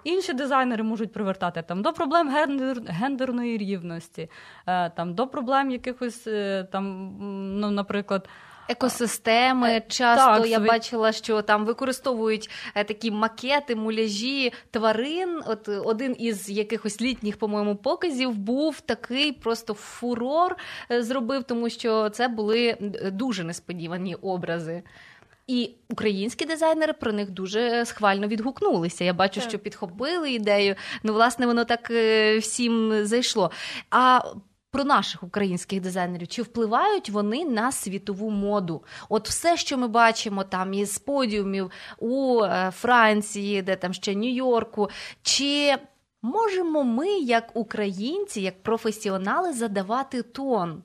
Інші 0.03 0.33
дизайнери 0.33 0.83
можуть 0.83 1.13
привертати 1.13 1.61
там 1.61 1.81
до 1.81 1.93
проблем 1.93 2.29
гендер, 2.29 2.81
гендерної 2.87 3.57
рівності, 3.57 4.29
е, 4.67 4.89
там 4.89 5.13
до 5.13 5.27
проблем 5.27 5.71
якихось 5.71 6.27
е, 6.27 6.67
там, 6.71 7.15
ну, 7.59 7.71
наприклад, 7.71 8.29
Екосистеми 8.71 9.81
часто 9.87 10.25
так, 10.25 10.47
я 10.47 10.55
свої- 10.57 10.67
бачила, 10.69 11.11
що 11.11 11.41
там 11.41 11.65
використовують 11.65 12.49
е, 12.75 12.83
такі 12.83 13.11
макети, 13.11 13.75
муляжі 13.75 14.53
тварин. 14.71 15.41
От 15.45 15.69
е, 15.69 15.77
один 15.77 16.15
із 16.19 16.49
якихось 16.49 17.01
літніх, 17.01 17.37
по-моєму, 17.37 17.75
показів 17.75 18.35
був 18.35 18.81
такий 18.81 19.31
просто 19.31 19.73
фурор 19.73 20.55
е, 20.91 21.03
зробив, 21.03 21.43
тому 21.43 21.69
що 21.69 22.09
це 22.09 22.27
були 22.27 22.67
е, 22.69 23.11
дуже 23.11 23.43
несподівані 23.43 24.15
образи. 24.15 24.83
І 25.49 25.75
українські 25.89 26.45
дизайнери 26.45 26.93
про 26.93 27.13
них 27.13 27.29
дуже 27.29 27.85
схвально 27.85 28.27
відгукнулися. 28.27 29.03
Я 29.03 29.13
бачу, 29.13 29.39
Так. 29.39 29.49
що 29.49 29.59
підхопили 29.59 30.31
ідею. 30.31 30.75
Ну, 31.03 31.13
власне, 31.13 31.45
воно 31.45 31.65
так 31.65 31.91
е, 31.91 32.37
всім 32.37 33.05
зайшло. 33.05 33.51
А 33.89 34.21
про 34.71 34.83
наших 34.83 35.23
українських 35.23 35.81
дизайнерів 35.81 36.27
чи 36.27 36.41
впливають 36.41 37.09
вони 37.09 37.45
на 37.45 37.71
світову 37.71 38.29
моду? 38.29 38.83
От 39.09 39.29
все, 39.29 39.57
що 39.57 39.77
ми 39.77 39.87
бачимо 39.87 40.43
там 40.43 40.73
із 40.73 40.99
подіумів 40.99 41.71
у 41.97 42.43
е, 42.43 42.71
Франції, 42.75 43.61
де 43.61 43.75
там 43.75 43.93
ще 43.93 44.15
Нью-Йорку, 44.15 44.89
чи 45.21 45.75
можемо 46.21 46.83
ми, 46.83 47.07
як 47.09 47.51
українці, 47.53 48.41
як 48.41 48.63
професіонали, 48.63 49.53
задавати 49.53 50.21
тон? 50.21 50.83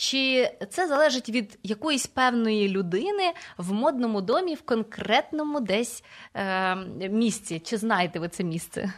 Чи 0.00 0.50
це 0.70 0.88
залежить 0.88 1.28
від 1.28 1.58
якоїсь 1.62 2.06
певної 2.06 2.68
людини 2.68 3.32
в 3.56 3.72
модному 3.72 4.20
домі 4.20 4.54
в 4.54 4.62
конкретному 4.62 5.60
десь 5.60 6.04
е, 6.34 6.76
місці? 7.08 7.58
Чи 7.64 7.76
знаєте 7.76 8.18
ви 8.18 8.28
це 8.28 8.44
місце? 8.44 8.92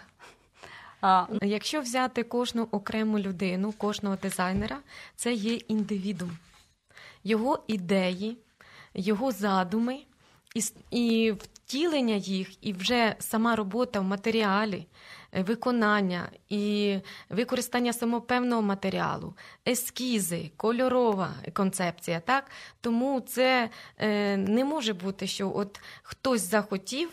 а, 1.01 1.27
Якщо 1.43 1.81
взяти 1.81 2.23
кожну 2.23 2.69
окрему 2.71 3.19
людину, 3.19 3.73
кожного 3.73 4.17
дизайнера, 4.17 4.79
це 5.17 5.33
є 5.33 5.55
індивідум. 5.55 6.39
Його 7.25 7.65
ідеї, 7.67 8.39
його 8.95 9.33
задуми 9.33 9.99
і, 10.55 10.61
і 10.91 11.33
втілення 11.33 12.15
їх, 12.15 12.67
і 12.67 12.73
вже 12.73 13.17
сама 13.19 13.57
робота 13.57 14.01
в 14.01 14.05
матеріалі, 14.05 14.87
виконання 15.33 16.29
і 16.49 16.99
використання 17.31 17.93
самопевного 17.93 18.63
матеріалу, 18.63 19.35
ескізи, 19.69 20.51
кольорова 20.57 21.35
концепція. 21.53 22.21
Так? 22.21 22.51
Тому 22.81 23.21
це 23.21 23.71
е, 23.99 24.37
не 24.37 24.65
може 24.65 24.93
бути, 24.93 25.27
що 25.27 25.53
от 25.55 25.81
хтось 26.03 26.41
захотів, 26.41 27.11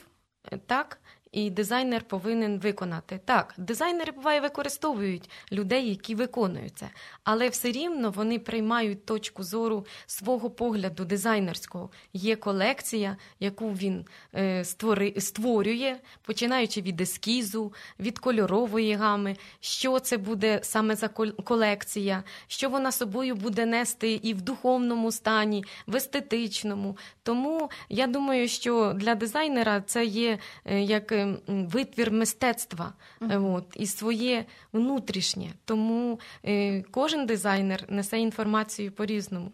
е, 0.52 0.58
так, 0.66 1.00
і 1.32 1.50
дизайнер 1.50 2.04
повинен 2.04 2.60
виконати. 2.60 3.20
Так, 3.26 3.54
дизайнери 3.58 4.12
буває 4.12 4.42
використовують 4.42 5.30
людей, 5.52 5.90
які 5.90 6.16
виконують 6.16 6.78
це, 6.78 6.90
але 7.24 7.50
все 7.50 7.72
рівно 7.72 8.12
вони 8.12 8.40
приймають 8.40 9.06
точку 9.06 9.44
зору 9.44 9.86
свого 10.06 10.50
погляду 10.50 11.06
дизайнерського. 11.06 11.90
Є 12.14 12.36
колекція, 12.36 13.18
яку 13.40 13.70
він 13.72 14.06
е, 14.36 14.66
створи, 14.66 15.14
створює, 15.18 15.98
починаючи 16.22 16.82
від 16.82 17.02
ескізу, 17.02 17.74
від 18.00 18.20
кольорової 18.20 18.94
гами, 18.94 19.36
що 19.60 20.00
це 20.00 20.18
буде 20.18 20.60
саме 20.64 20.96
за 20.96 21.08
кол- 21.08 21.44
колекція, 21.44 22.24
що 22.48 22.70
вона 22.70 22.92
собою 22.92 23.36
буде 23.36 23.66
нести 23.66 24.14
і 24.14 24.34
в 24.34 24.42
духовному 24.42 25.12
стані, 25.12 25.64
в 25.88 25.96
естетичному. 25.96 26.98
Тому 27.30 27.70
я 27.90 28.08
думаю, 28.08 28.48
що 28.48 28.94
для 28.96 29.16
дизайнера 29.16 29.82
це 29.82 30.06
є 30.06 30.38
е, 30.66 30.82
як 30.82 31.12
е, 31.12 31.36
витвір 31.48 32.12
мистецтва 32.12 32.94
е, 33.22 33.38
от, 33.38 33.66
і 33.76 33.86
своє 33.86 34.46
внутрішнє. 34.74 35.50
Тому 35.66 36.20
е, 36.46 36.82
кожен 36.82 37.26
дизайнер 37.26 37.86
несе 37.90 38.20
інформацію 38.20 38.92
по-різному. 38.92 39.52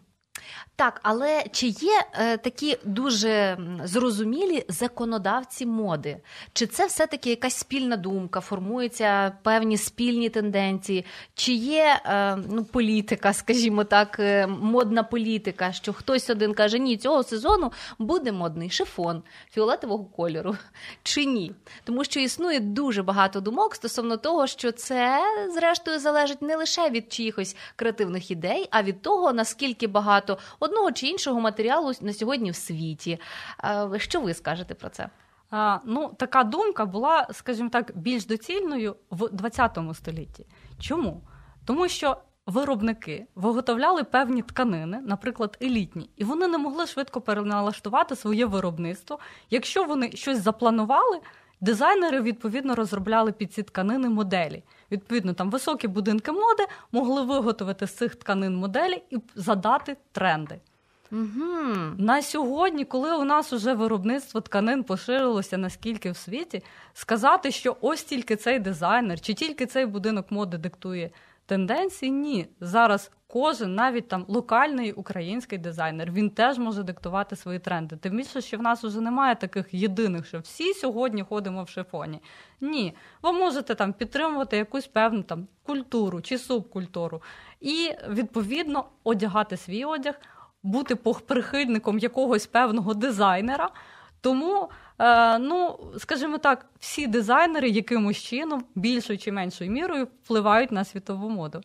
Так, 0.76 1.00
але 1.02 1.44
чи 1.52 1.66
є 1.66 2.02
е, 2.12 2.36
такі 2.36 2.78
дуже 2.84 3.58
зрозумілі 3.84 4.64
законодавці 4.68 5.66
моди? 5.66 6.16
Чи 6.52 6.66
це 6.66 6.86
все-таки 6.86 7.30
якась 7.30 7.56
спільна 7.56 7.96
думка, 7.96 8.40
формуються 8.40 9.32
певні 9.42 9.76
спільні 9.78 10.28
тенденції? 10.28 11.04
Чи 11.34 11.52
є 11.52 12.00
е, 12.04 12.36
ну, 12.50 12.64
політика, 12.64 13.32
скажімо 13.32 13.84
так, 13.84 14.16
е, 14.20 14.46
модна 14.46 15.02
політика, 15.02 15.72
що 15.72 15.92
хтось 15.92 16.30
один 16.30 16.54
каже, 16.54 16.78
ні, 16.78 16.96
цього 16.96 17.22
сезону 17.22 17.72
буде 17.98 18.32
модний 18.32 18.70
шифон 18.70 19.22
фіолетового 19.50 20.04
кольору, 20.04 20.56
чи 21.02 21.24
ні? 21.24 21.52
Тому 21.84 22.04
що 22.04 22.20
існує 22.20 22.60
дуже 22.60 23.02
багато 23.02 23.40
думок 23.40 23.74
стосовно 23.74 24.16
того, 24.16 24.46
що 24.46 24.72
це, 24.72 25.20
зрештою, 25.54 25.98
залежить 25.98 26.42
не 26.42 26.56
лише 26.56 26.90
від 26.90 27.12
чиїхось 27.12 27.56
креативних 27.76 28.30
ідей, 28.30 28.68
а 28.70 28.82
від 28.82 29.02
того, 29.02 29.32
наскільки 29.32 29.86
багато 29.86 30.35
одного 30.60 30.92
чи 30.92 31.06
іншого 31.06 31.40
матеріалу 31.40 31.92
на 32.00 32.12
сьогодні 32.12 32.50
в 32.50 32.56
світі. 32.56 33.18
Що 33.96 34.20
ви 34.20 34.34
скажете 34.34 34.74
про 34.74 34.88
це? 34.88 35.08
Ну, 35.84 36.14
така 36.18 36.44
думка 36.44 36.86
була, 36.86 37.28
скажімо 37.32 37.68
так, 37.68 37.92
більш 37.94 38.26
доцільною 38.26 38.96
в 39.10 39.28
20 39.28 39.78
столітті. 39.94 40.46
Чому? 40.80 41.22
Тому 41.64 41.88
що 41.88 42.16
виробники 42.46 43.26
виготовляли 43.34 44.04
певні 44.04 44.42
тканини, 44.42 45.00
наприклад, 45.00 45.58
елітні, 45.62 46.10
і 46.16 46.24
вони 46.24 46.46
не 46.48 46.58
могли 46.58 46.86
швидко 46.86 47.20
переналаштувати 47.20 48.16
своє 48.16 48.46
виробництво. 48.46 49.18
Якщо 49.50 49.84
вони 49.84 50.12
щось 50.12 50.42
запланували, 50.42 51.20
дизайнери 51.60 52.20
відповідно 52.20 52.74
розробляли 52.74 53.32
під 53.32 53.52
ці 53.52 53.62
тканини 53.62 54.08
моделі. 54.08 54.62
Відповідно, 54.90 55.32
там 55.32 55.50
високі 55.50 55.88
будинки 55.88 56.32
моди 56.32 56.66
могли 56.92 57.22
виготовити 57.22 57.86
з 57.86 57.90
цих 57.90 58.16
тканин 58.16 58.56
моделі 58.56 59.02
і 59.10 59.18
задати 59.34 59.96
тренди. 60.12 60.60
Угу. 61.12 61.74
На 61.98 62.22
сьогодні, 62.22 62.84
коли 62.84 63.16
у 63.16 63.24
нас 63.24 63.52
уже 63.52 63.74
виробництво 63.74 64.40
тканин 64.40 64.82
поширилося 64.84 65.58
наскільки 65.58 66.10
в 66.10 66.16
світі, 66.16 66.62
сказати, 66.94 67.50
що 67.50 67.76
ось 67.80 68.02
тільки 68.02 68.36
цей 68.36 68.58
дизайнер, 68.58 69.20
чи 69.20 69.34
тільки 69.34 69.66
цей 69.66 69.86
будинок 69.86 70.30
моди 70.30 70.58
диктує 70.58 71.10
тенденції, 71.46 72.12
ні. 72.12 72.46
Зараз 72.60 73.10
кожен, 73.26 73.74
навіть 73.74 74.08
там 74.08 74.24
локальний 74.28 74.92
український 74.92 75.58
дизайнер, 75.58 76.12
він 76.12 76.30
теж 76.30 76.58
може 76.58 76.82
диктувати 76.82 77.36
свої 77.36 77.58
тренди. 77.58 77.96
Тим 77.96 78.16
більше, 78.16 78.40
що 78.40 78.58
в 78.58 78.62
нас 78.62 78.84
вже 78.84 79.00
немає 79.00 79.34
таких 79.34 79.74
єдиних, 79.74 80.26
що 80.26 80.38
всі 80.38 80.74
сьогодні 80.74 81.22
ходимо 81.22 81.62
в 81.62 81.68
шифоні. 81.68 82.20
Ні, 82.60 82.94
ви 83.22 83.32
можете 83.32 83.74
там 83.74 83.92
підтримувати 83.92 84.56
якусь 84.56 84.86
певну 84.86 85.22
там 85.22 85.48
культуру 85.62 86.20
чи 86.20 86.38
субкультуру, 86.38 87.22
і 87.60 87.90
відповідно 88.08 88.84
одягати 89.04 89.56
свій 89.56 89.84
одяг 89.84 90.14
бути 90.62 90.94
прихильником 91.26 91.98
якогось 91.98 92.46
певного 92.46 92.94
дизайнера. 92.94 93.70
Тому, 94.26 94.68
е, 94.98 95.38
ну 95.38 95.78
скажімо 95.98 96.38
так, 96.38 96.66
всі 96.80 97.06
дизайнери 97.06 97.68
якимось 97.68 98.16
чином, 98.16 98.64
більшою 98.74 99.18
чи 99.18 99.32
меншою 99.32 99.70
мірою, 99.70 100.04
впливають 100.04 100.72
на 100.72 100.84
світову 100.84 101.30
моду. 101.30 101.60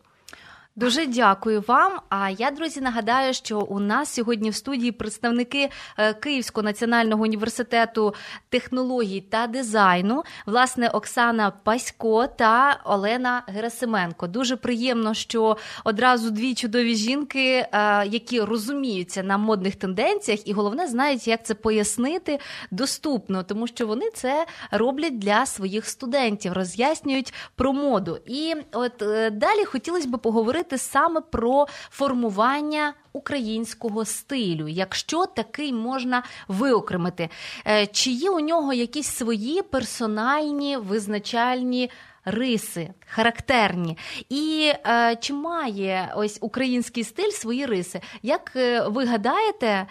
Дуже 0.76 1.06
дякую 1.06 1.64
вам. 1.66 2.00
А 2.08 2.30
я, 2.30 2.50
друзі, 2.50 2.80
нагадаю, 2.80 3.34
що 3.34 3.60
у 3.60 3.80
нас 3.80 4.14
сьогодні 4.14 4.50
в 4.50 4.54
студії 4.54 4.92
представники 4.92 5.68
е, 5.98 6.14
Київського 6.14 6.64
національного 6.64 7.22
університету 7.22 8.14
технологій 8.48 9.20
та 9.20 9.46
дизайну, 9.46 10.22
власне, 10.46 10.88
Оксана 10.88 11.50
Пасько 11.50 12.26
та 12.26 12.80
Олена 12.84 13.42
Герасименко. 13.46 14.26
Дуже 14.26 14.56
приємно, 14.56 15.14
що 15.14 15.56
одразу 15.84 16.30
дві 16.30 16.54
чудові 16.54 16.94
жінки, 16.94 17.66
е, 17.72 18.06
які 18.06 18.40
розуміються 18.40 19.22
на 19.22 19.38
модних 19.38 19.76
тенденціях, 19.76 20.48
і 20.48 20.52
головне 20.52 20.86
знають, 20.86 21.28
як 21.28 21.46
це 21.46 21.54
пояснити 21.54 22.38
доступно, 22.70 23.42
тому 23.42 23.66
що 23.66 23.86
вони 23.86 24.10
це 24.14 24.46
роблять 24.70 25.18
для 25.18 25.46
своїх 25.46 25.88
студентів, 25.88 26.52
роз'яснюють 26.52 27.34
про 27.54 27.72
моду. 27.72 28.18
І 28.26 28.54
от 28.72 29.02
е, 29.02 29.30
далі 29.30 29.64
хотілося 29.64 30.08
б 30.08 30.18
поговорити 30.18 30.61
говорити 30.62 30.78
саме 30.78 31.20
про 31.20 31.66
формування 31.90 32.94
українського 33.12 34.04
стилю, 34.04 34.68
якщо 34.68 35.26
такий 35.26 35.72
можна 35.72 36.22
виокремити. 36.48 37.28
Е, 37.66 37.86
чи 37.86 38.10
є 38.10 38.30
у 38.30 38.40
нього 38.40 38.72
якісь 38.72 39.06
свої 39.06 39.62
персональні 39.62 40.76
визначальні? 40.76 41.90
Риси 42.24 42.90
характерні, 43.06 43.98
і 44.28 44.72
е, 44.86 45.16
чи 45.20 45.32
має 45.32 46.12
ось 46.16 46.38
український 46.40 47.04
стиль 47.04 47.30
свої 47.30 47.66
риси? 47.66 48.00
Як 48.22 48.52
е, 48.56 48.88
ви 48.88 49.04
гадаєте, 49.04 49.86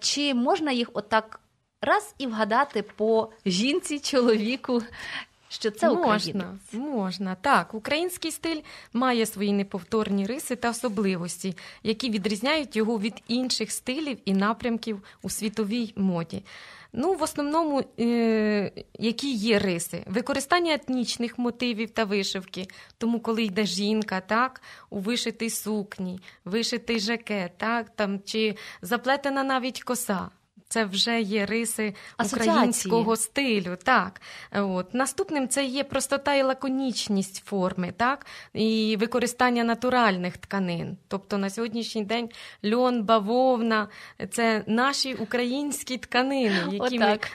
чи 0.00 0.34
можна 0.34 0.72
їх 0.72 0.90
отак 0.92 1.40
раз 1.80 2.14
і 2.18 2.26
вгадати 2.26 2.82
по 2.82 3.28
жінці, 3.46 3.98
чоловіку, 3.98 4.82
що 5.56 5.70
це 5.70 5.90
можна, 5.92 6.58
можна. 6.72 7.34
Так, 7.34 7.74
український 7.74 8.30
стиль 8.30 8.60
має 8.92 9.26
свої 9.26 9.52
неповторні 9.52 10.26
риси 10.26 10.56
та 10.56 10.70
особливості, 10.70 11.56
які 11.82 12.10
відрізняють 12.10 12.76
його 12.76 12.98
від 12.98 13.22
інших 13.28 13.72
стилів 13.72 14.18
і 14.24 14.32
напрямків 14.32 15.02
у 15.22 15.30
світовій 15.30 15.92
моді. 15.96 16.42
Ну, 16.92 17.14
в 17.14 17.22
основному, 17.22 17.84
е- 18.00 18.72
які 18.98 19.32
є 19.32 19.58
риси, 19.58 20.02
використання 20.06 20.74
етнічних 20.74 21.38
мотивів 21.38 21.90
та 21.90 22.04
вишивки. 22.04 22.66
Тому, 22.98 23.20
коли 23.20 23.42
йде 23.42 23.66
жінка, 23.66 24.20
так, 24.20 24.62
у 24.90 24.98
вишитий 24.98 25.50
сукні, 25.50 26.20
вишитий 26.44 27.00
жакет, 27.00 27.52
так, 27.56 27.90
там, 27.94 28.20
чи 28.24 28.56
заплетена 28.82 29.42
навіть 29.42 29.82
коса 29.82 30.28
це 30.68 30.84
вже 30.84 31.20
є 31.20 31.46
риси 31.46 31.94
Асоціації. 32.16 32.50
українського 32.50 33.16
стилю. 33.16 33.76
Так, 33.82 34.20
от 34.52 34.94
наступним 34.94 35.48
це 35.48 35.64
є 35.64 35.84
простота 35.84 36.34
і 36.34 36.42
лаконічність 36.42 37.44
форми, 37.44 37.92
так 37.96 38.26
і 38.54 38.96
використання 39.00 39.64
натуральних 39.64 40.36
тканин. 40.36 40.96
Тобто 41.08 41.38
на 41.38 41.50
сьогоднішній 41.50 42.04
день 42.04 42.28
льон, 42.64 43.02
бавовна 43.02 43.88
це 44.30 44.64
наші 44.66 45.14
українські 45.14 45.98
тканини, 45.98 46.62
які 46.70 46.98
ми... 46.98 47.18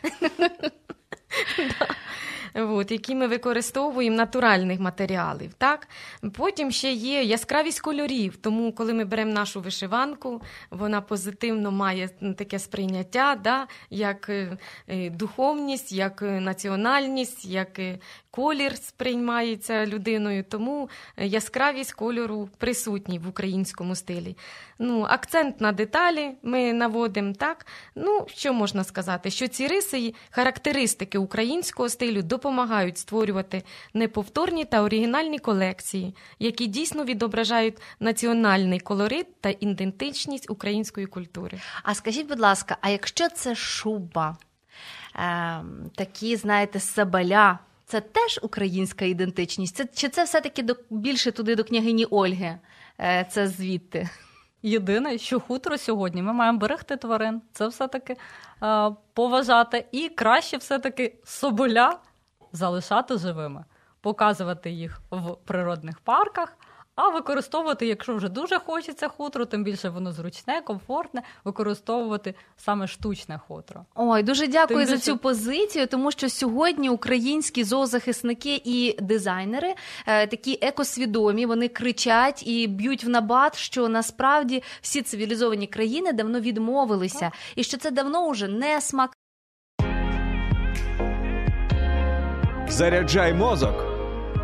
от, 2.53 2.91
які 2.91 3.15
ми 3.15 3.27
використовуємо 3.27 4.17
натуральних 4.17 4.79
матеріалів. 4.79 5.53
Так? 5.57 5.87
Потім 6.33 6.71
ще 6.71 6.91
є 6.91 7.23
яскравість 7.23 7.79
кольорів, 7.79 8.37
тому 8.37 8.71
коли 8.71 8.93
ми 8.93 9.05
беремо 9.05 9.33
нашу 9.33 9.61
вишиванку, 9.61 10.41
вона 10.71 11.01
позитивно 11.01 11.71
має 11.71 12.09
таке 12.37 12.59
сприйняття, 12.59 13.35
да? 13.43 13.67
як 13.89 14.29
е, 14.29 14.57
е, 14.87 15.09
духовність, 15.09 15.91
як 15.91 16.21
е, 16.21 16.39
національність, 16.39 17.45
як 17.45 17.79
колір 18.31 18.77
сприймається 18.77 19.85
людиною, 19.85 20.43
тому 20.49 20.89
яскравість 21.17 21.93
кольору 21.93 22.49
присутній 22.57 23.19
в 23.19 23.27
українському 23.27 23.95
стилі. 23.95 24.37
Ну, 24.83 25.05
Акцент 25.09 25.61
на 25.61 25.71
деталі 25.71 26.31
ми 26.43 26.73
наводимо 26.73 27.33
так. 27.33 27.65
Ну, 27.95 28.25
що 28.27 28.53
можна 28.53 28.83
сказати? 28.83 29.31
Що 29.31 29.47
ці 29.47 29.67
риси, 29.67 30.13
характеристики 30.29 31.17
українського 31.17 31.89
стилю 31.89 32.21
допомагають 32.21 32.97
створювати 32.97 33.63
неповторні 33.93 34.65
та 34.65 34.81
оригінальні 34.83 35.39
колекції, 35.39 36.15
які 36.39 36.67
дійсно 36.67 37.03
відображають 37.03 37.77
національний 37.99 38.79
колорит 38.79 39.41
та 39.41 39.53
ідентичність 39.59 40.49
української 40.49 41.05
культури. 41.05 41.59
А 41.83 41.95
скажіть, 41.95 42.27
будь 42.27 42.39
ласка, 42.39 42.77
а 42.81 42.89
якщо 42.89 43.29
це 43.29 43.55
шуба, 43.55 44.37
е, 45.15 45.63
такі, 45.95 46.35
знаєте, 46.35 46.79
сабаля, 46.79 47.59
це 47.85 48.01
теж 48.01 48.39
українська 48.43 49.05
ідентичність? 49.05 49.75
Це, 49.75 49.87
Чи 49.93 50.09
це 50.09 50.23
все-таки 50.23 50.63
до, 50.63 50.75
більше 50.89 51.31
туди 51.31 51.55
до 51.55 51.63
княгині 51.63 52.05
Ольги? 52.05 52.57
Е, 52.99 53.27
це 53.31 53.47
звідти? 53.47 54.09
Єдине, 54.63 55.17
що 55.17 55.39
хутро 55.39 55.77
сьогодні 55.77 56.21
ми 56.21 56.33
маємо 56.33 56.57
берегти 56.57 56.97
тварин, 56.97 57.41
це 57.53 57.67
все-таки 57.67 58.15
е, 58.63 58.91
поважати, 59.13 59.85
і 59.91 60.09
краще 60.09 60.57
все-таки 60.57 61.15
соболя 61.23 61.99
залишати 62.51 63.17
живими, 63.17 63.65
показувати 64.01 64.71
їх 64.71 65.01
в 65.11 65.35
природних 65.45 65.99
парках. 65.99 66.57
А 66.95 67.09
використовувати, 67.09 67.87
якщо 67.87 68.15
вже 68.15 68.29
дуже 68.29 68.59
хочеться 68.59 69.07
хутро, 69.07 69.45
тим 69.45 69.63
більше 69.63 69.89
воно 69.89 70.11
зручне, 70.11 70.61
комфортне, 70.61 71.21
використовувати 71.43 72.35
саме 72.57 72.87
штучне 72.87 73.39
хутро. 73.47 73.85
Ой, 73.95 74.23
дуже 74.23 74.47
дякую 74.47 74.79
тим 74.79 74.87
за 74.87 74.93
більше... 74.93 75.05
цю 75.05 75.17
позицію, 75.17 75.87
тому 75.87 76.11
що 76.11 76.29
сьогодні 76.29 76.89
українські 76.89 77.63
зоозахисники 77.63 78.61
і 78.65 78.97
дизайнери 79.01 79.75
е, 80.07 80.27
такі 80.27 80.59
екосвідомі, 80.61 81.45
вони 81.45 81.67
кричать 81.67 82.47
і 82.47 82.67
б'ють 82.67 83.03
в 83.03 83.09
набат, 83.09 83.57
що 83.57 83.89
насправді 83.89 84.63
всі 84.81 85.01
цивілізовані 85.01 85.67
країни 85.67 86.13
давно 86.13 86.39
відмовилися, 86.39 87.19
так. 87.19 87.33
і 87.55 87.63
що 87.63 87.77
це 87.77 87.91
давно 87.91 88.29
вже 88.29 88.47
не 88.47 88.81
смак. 88.81 89.17
Заряджай 92.67 93.33
мозок. 93.33 93.85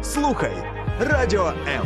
Слухай 0.04 0.54
радіо 1.00 1.54
М. 1.68 1.86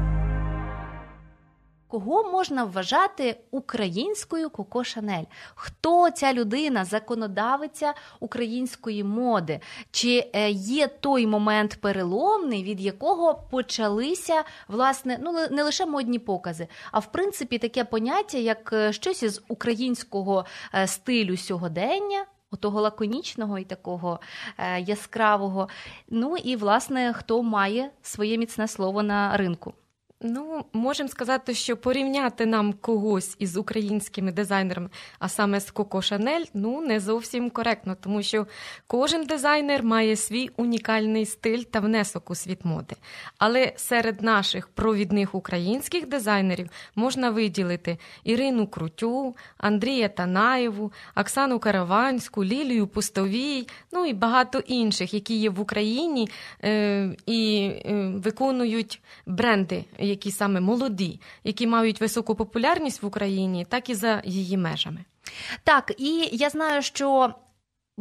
Кого 1.91 2.23
можна 2.31 2.63
вважати 2.63 3.35
українською 3.51 4.49
Коко 4.49 4.83
Шанель? 4.83 5.23
Хто 5.55 6.11
ця 6.11 6.33
людина, 6.33 6.85
законодавиця 6.85 7.93
української 8.19 9.03
моди? 9.03 9.59
Чи 9.91 10.29
е, 10.33 10.49
є 10.51 10.87
той 10.87 11.27
момент 11.27 11.77
переломний, 11.81 12.63
від 12.63 12.81
якого 12.81 13.35
почалися 13.51 14.43
власне 14.67 15.19
ну 15.21 15.47
не 15.51 15.63
лише 15.63 15.85
модні 15.85 16.19
покази, 16.19 16.67
а 16.91 16.99
в 16.99 17.11
принципі 17.11 17.57
таке 17.57 17.83
поняття, 17.83 18.37
як 18.37 18.73
е, 18.73 18.93
щось 18.93 19.23
із 19.23 19.41
українського 19.47 20.45
е, 20.75 20.87
стилю 20.87 21.37
сьогодення? 21.37 22.25
Отого 22.51 22.81
лаконічного 22.81 23.59
і 23.59 23.63
такого 23.63 24.19
яскравого. 24.79 25.69
Ну 26.09 26.37
і 26.37 26.55
власне 26.55 27.13
хто 27.13 27.43
має 27.43 27.91
своє 28.01 28.37
міцне 28.37 28.67
слово 28.67 29.03
на 29.03 29.37
ринку. 29.37 29.73
Ну, 30.23 30.65
можемо 30.73 31.09
сказати, 31.09 31.53
що 31.53 31.77
порівняти 31.77 32.45
нам 32.45 32.73
когось 32.73 33.35
із 33.39 33.57
українськими 33.57 34.31
дизайнерами, 34.31 34.89
а 35.19 35.29
саме 35.29 35.59
з 35.59 35.71
Коко 35.71 36.01
Шанель, 36.01 36.43
ну 36.53 36.81
не 36.81 36.99
зовсім 36.99 37.49
коректно, 37.49 37.95
тому 38.01 38.23
що 38.23 38.47
кожен 38.87 39.25
дизайнер 39.25 39.83
має 39.83 40.15
свій 40.15 40.49
унікальний 40.57 41.25
стиль 41.25 41.63
та 41.63 41.79
внесок 41.79 42.29
у 42.29 42.35
світ 42.35 42.65
моди. 42.65 42.95
Але 43.37 43.73
серед 43.75 44.21
наших 44.21 44.67
провідних 44.67 45.35
українських 45.35 46.07
дизайнерів 46.07 46.69
можна 46.95 47.29
виділити 47.29 47.97
Ірину 48.23 48.67
Крутю, 48.67 49.35
Андрія 49.57 50.07
Танаєву, 50.07 50.91
Оксану 51.15 51.59
Караванську, 51.59 52.45
Лілію 52.45 52.87
Пустовій, 52.87 53.67
ну 53.91 54.05
і 54.05 54.13
багато 54.13 54.59
інших, 54.59 55.13
які 55.13 55.35
є 55.35 55.49
в 55.49 55.59
Україні 55.59 56.29
е, 56.63 57.15
і 57.25 57.71
е, 57.85 58.11
виконують 58.15 59.01
бренди 59.25 59.85
які 60.11 60.31
саме 60.31 60.59
молоді, 60.59 61.19
які 61.43 61.67
мають 61.67 62.01
високу 62.01 62.35
популярність 62.35 63.03
в 63.03 63.05
Україні, 63.05 63.65
так 63.69 63.89
і 63.89 63.95
за 63.95 64.21
її 64.25 64.57
межами. 64.57 65.05
Так, 65.63 65.93
і 65.97 66.29
я 66.31 66.49
знаю, 66.49 66.81
що 66.81 67.33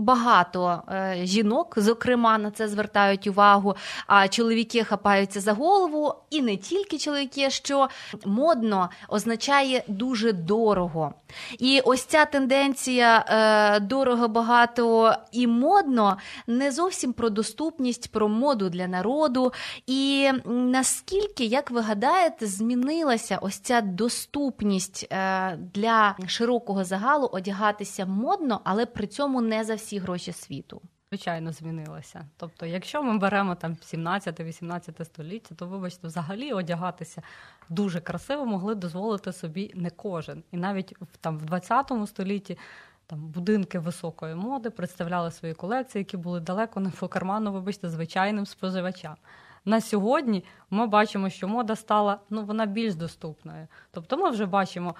Багато 0.00 0.82
е, 0.88 1.16
жінок, 1.22 1.74
зокрема, 1.76 2.38
на 2.38 2.50
це 2.50 2.68
звертають 2.68 3.26
увагу. 3.26 3.74
А 4.06 4.28
чоловіки 4.28 4.84
хапаються 4.84 5.40
за 5.40 5.52
голову, 5.52 6.14
і 6.30 6.42
не 6.42 6.56
тільки 6.56 6.98
чоловіки, 6.98 7.50
що 7.50 7.88
модно 8.24 8.90
означає 9.08 9.84
дуже 9.88 10.32
дорого. 10.32 11.14
І 11.58 11.80
ось 11.84 12.04
ця 12.04 12.24
тенденція 12.24 13.24
е, 13.28 13.80
дорого, 13.80 14.28
багато 14.28 15.14
і 15.32 15.46
модно 15.46 16.16
не 16.46 16.72
зовсім 16.72 17.12
про 17.12 17.30
доступність, 17.30 18.12
про 18.12 18.28
моду 18.28 18.68
для 18.68 18.86
народу. 18.86 19.52
І 19.86 20.30
наскільки, 20.46 21.44
як 21.44 21.70
ви 21.70 21.80
гадаєте, 21.80 22.46
змінилася 22.46 23.38
ось 23.42 23.58
ця 23.58 23.80
доступність 23.80 25.06
е, 25.12 25.58
для 25.74 26.16
широкого 26.26 26.84
загалу 26.84 27.26
одягатися 27.26 28.06
модно, 28.06 28.60
але 28.64 28.86
при 28.86 29.06
цьому 29.06 29.40
не 29.40 29.64
за 29.64 29.74
всі 29.74 29.89
гроші 29.98 30.33
світу. 30.33 30.83
Звичайно, 31.12 31.53
змінилося. 31.53 32.29
Тобто, 32.37 32.66
якщо 32.66 33.03
ми 33.03 33.18
беремо 33.18 33.55
там 33.55 33.72
17-18 33.72 35.05
століття, 35.05 35.55
то 35.55 35.66
вибачте, 35.66 36.07
взагалі 36.07 36.53
одягатися 36.53 37.22
дуже 37.68 38.00
красиво 38.00 38.46
могли 38.46 38.74
дозволити 38.74 39.33
собі 39.33 39.72
не 39.74 39.90
кожен. 39.90 40.42
І 40.53 40.57
навіть 40.57 40.96
там 41.20 41.38
в 41.38 41.44
20 41.44 41.92
столітті 42.07 42.59
там 43.07 43.29
будинки 43.29 43.79
високої 43.79 44.35
моди 44.35 44.70
представляли 44.70 45.31
свої 45.31 45.55
колекції, 45.55 46.00
які 46.00 46.16
були 46.16 46.40
далеко 46.40 46.81
не 46.81 46.90
по 46.90 47.09
карману, 47.09 47.53
вибачте, 47.53 47.88
звичайним 47.88 48.46
споживачам. 48.46 49.16
На 49.64 49.81
сьогодні 49.81 50.44
ми 50.70 50.87
бачимо, 50.87 51.31
що 51.31 51.48
мода 51.48 51.76
стала 51.76 52.20
ну 52.31 52.44
вона 52.44 52.66
більш 52.66 52.94
доступною. 52.94 53.68
Тобто, 53.90 54.16
ми 54.16 54.31
вже 54.31 54.46
бачимо 54.46 54.94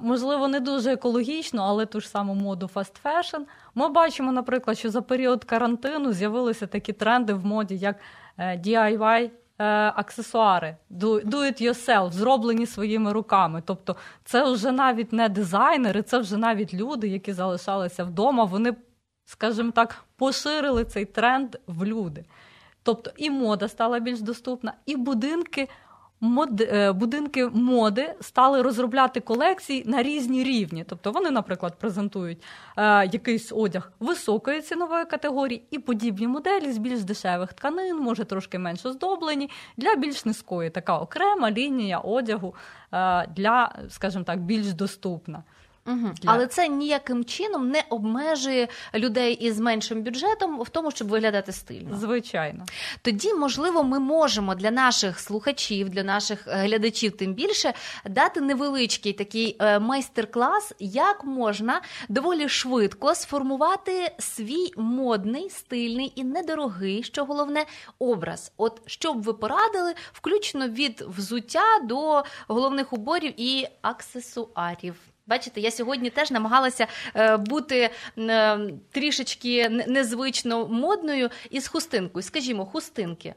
Можливо, 0.00 0.48
не 0.48 0.60
дуже 0.60 0.92
екологічно, 0.92 1.62
але 1.62 1.86
ту 1.86 2.00
ж 2.00 2.08
саму 2.08 2.34
моду 2.34 2.70
fast 2.74 2.92
fashion. 3.04 3.40
Ми 3.74 3.88
бачимо, 3.88 4.32
наприклад, 4.32 4.78
що 4.78 4.90
за 4.90 5.02
період 5.02 5.44
карантину 5.44 6.12
з'явилися 6.12 6.66
такі 6.66 6.92
тренди 6.92 7.32
в 7.32 7.46
моді, 7.46 7.76
як 7.76 7.96
е, 8.38 8.58
DIY 8.58 9.30
е, 9.58 9.64
аксесуари, 9.96 10.76
do 10.90 11.24
it 11.24 11.62
yourself, 11.62 12.12
зроблені 12.12 12.66
своїми 12.66 13.12
руками. 13.12 13.62
Тобто, 13.66 13.96
це 14.24 14.52
вже 14.52 14.72
навіть 14.72 15.12
не 15.12 15.28
дизайнери, 15.28 16.02
це 16.02 16.18
вже 16.18 16.36
навіть 16.36 16.74
люди, 16.74 17.08
які 17.08 17.32
залишалися 17.32 18.04
вдома. 18.04 18.44
Вони, 18.44 18.76
скажімо 19.24 19.70
так, 19.70 20.04
поширили 20.16 20.84
цей 20.84 21.04
тренд 21.04 21.56
в 21.66 21.84
люди. 21.84 22.24
Тобто 22.82 23.10
і 23.16 23.30
мода 23.30 23.68
стала 23.68 23.98
більш 23.98 24.20
доступна, 24.20 24.72
і 24.86 24.96
будинки 24.96 25.68
мод, 26.20 26.60
е, 26.60 26.92
будинки 26.92 27.46
моди 27.46 28.14
стали 28.20 28.62
розробляти 28.62 29.20
колекції 29.20 29.84
на 29.86 30.02
різні 30.02 30.44
рівні. 30.44 30.84
Тобто 30.88 31.12
вони, 31.12 31.30
наприклад, 31.30 31.78
презентують 31.78 32.42
е, 32.76 33.06
якийсь 33.06 33.52
одяг 33.52 33.92
високої 34.00 34.60
цінової 34.60 35.04
категорії 35.04 35.62
і 35.70 35.78
подібні 35.78 36.28
моделі 36.28 36.72
з 36.72 36.78
більш 36.78 37.00
дешевих 37.00 37.52
тканин, 37.52 37.96
може 37.96 38.24
трошки 38.24 38.58
менш 38.58 38.86
оздоблені, 38.86 39.50
для 39.76 39.94
більш 39.94 40.24
низької 40.24 40.70
така 40.70 40.98
окрема 40.98 41.50
лінія 41.50 41.98
одягу 41.98 42.54
е, 42.92 43.26
для, 43.26 43.74
скажімо 43.88 44.24
так, 44.24 44.40
більш 44.40 44.72
доступна. 44.72 45.42
Угу. 45.88 46.10
Для... 46.22 46.30
Але 46.30 46.46
це 46.46 46.68
ніяким 46.68 47.24
чином 47.24 47.68
не 47.70 47.84
обмежує 47.90 48.68
людей 48.94 49.34
із 49.34 49.60
меншим 49.60 50.02
бюджетом 50.02 50.60
в 50.60 50.68
тому, 50.68 50.90
щоб 50.90 51.08
виглядати 51.08 51.52
стильно. 51.52 51.96
Звичайно, 51.96 52.66
тоді 53.02 53.34
можливо, 53.34 53.84
ми 53.84 53.98
можемо 53.98 54.54
для 54.54 54.70
наших 54.70 55.20
слухачів, 55.20 55.88
для 55.88 56.02
наших 56.02 56.48
е, 56.48 56.56
глядачів, 56.56 57.16
тим 57.16 57.34
більше 57.34 57.72
дати 58.04 58.40
невеличкий 58.40 59.12
такий 59.12 59.56
е, 59.60 59.78
майстер-клас, 59.78 60.72
як 60.78 61.24
можна 61.24 61.80
доволі 62.08 62.48
швидко 62.48 63.14
сформувати 63.14 64.12
свій 64.18 64.72
модний, 64.76 65.50
стильний 65.50 66.12
і 66.14 66.24
недорогий, 66.24 67.02
що 67.02 67.24
головне, 67.24 67.64
образ. 67.98 68.52
От 68.56 68.82
що 68.86 69.12
б 69.12 69.22
ви 69.22 69.34
порадили, 69.34 69.94
включно 70.12 70.68
від 70.68 71.04
взуття 71.08 71.78
до 71.82 72.24
головних 72.48 72.92
уборів 72.92 73.32
і 73.36 73.66
аксесуарів. 73.82 74.94
Бачите, 75.28 75.60
я 75.60 75.70
сьогодні 75.70 76.10
теж 76.10 76.30
намагалася 76.30 76.86
е, 77.14 77.36
бути 77.36 77.90
е, 78.18 78.58
трішечки 78.90 79.68
незвично 79.68 80.68
модною 80.68 81.30
із 81.50 81.68
хустинкою. 81.68 82.22
Скажімо, 82.22 82.66
хустинки. 82.66 83.34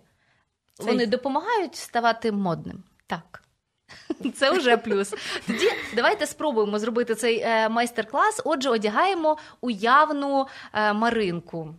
Вони 0.80 1.06
допомагають 1.06 1.76
ставати 1.76 2.32
модним. 2.32 2.84
Так. 3.08 3.44
Це 4.36 4.52
вже 4.52 4.78
плюс. 4.78 5.14
Тоді 5.48 5.70
давайте 5.96 6.28
спробуємо 6.28 6.80
зробити 6.80 7.16
цей 7.16 7.40
е, 7.40 7.70
майстер-клас. 7.70 8.42
Отже, 8.46 8.70
одягаємо 8.70 9.38
уявну 9.62 10.48
маринку. 10.74 11.76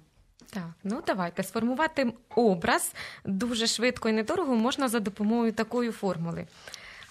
Так, 0.50 0.70
ну 0.84 1.02
давайте 1.06 1.42
сформувати 1.42 2.12
образ 2.36 2.94
дуже 3.24 3.66
швидко 3.66 4.08
і 4.08 4.12
недорого 4.12 4.54
можна 4.54 4.88
за 4.88 5.00
допомогою 5.00 5.52
такої 5.52 5.90
формули. 5.90 6.46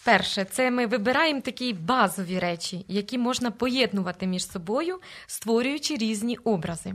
Перше, 0.03 0.45
це 0.45 0.71
ми 0.71 0.85
вибираємо 0.85 1.41
такі 1.41 1.73
базові 1.73 2.39
речі, 2.39 2.85
які 2.87 3.17
можна 3.17 3.51
поєднувати 3.51 4.27
між 4.27 4.51
собою, 4.51 4.99
створюючи 5.27 5.95
різні 5.95 6.37
образи. 6.37 6.93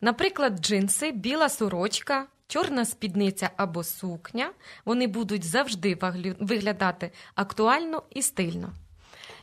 Наприклад, 0.00 0.58
джинси, 0.60 1.12
біла 1.12 1.48
сорочка, 1.48 2.26
чорна 2.48 2.84
спідниця 2.84 3.50
або 3.56 3.84
сукня. 3.84 4.50
Вони 4.84 5.06
будуть 5.06 5.44
завжди 5.44 5.98
виглядати 6.40 7.10
актуально 7.34 8.02
і 8.10 8.22
стильно. 8.22 8.72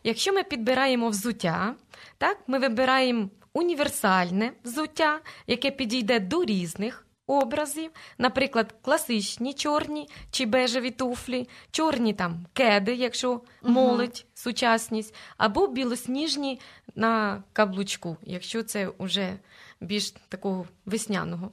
Якщо 0.04 0.34
ми 0.34 0.44
підбираємо 0.44 1.10
взуття, 1.10 1.76
так, 2.18 2.38
ми 2.48 2.60
вибираємо 2.60 3.30
універсальне 3.54 4.52
взуття, 4.64 5.20
яке 5.48 5.72
підійде 5.72 6.20
до 6.20 6.46
різних 6.46 7.07
образів, 7.28 7.92
наприклад, 8.18 8.76
класичні 8.82 9.54
чорні 9.54 10.10
чи 10.32 10.46
бежеві 10.46 10.92
туфлі, 10.92 11.50
чорні 11.72 12.14
там 12.14 12.46
кеди, 12.54 12.96
якщо 12.96 13.42
молодь, 13.64 14.26
сучасність, 14.34 15.16
або 15.38 15.68
білосніжні 15.68 16.60
на 16.96 17.44
каблучку, 17.54 18.18
якщо 18.24 18.64
це 18.64 18.90
вже 19.00 19.34
більш 19.82 20.12
такого 20.12 20.66
весняного. 20.86 21.52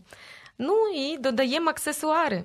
Ну 0.58 0.88
і 0.88 1.18
додаємо 1.18 1.70
аксесуари. 1.70 2.44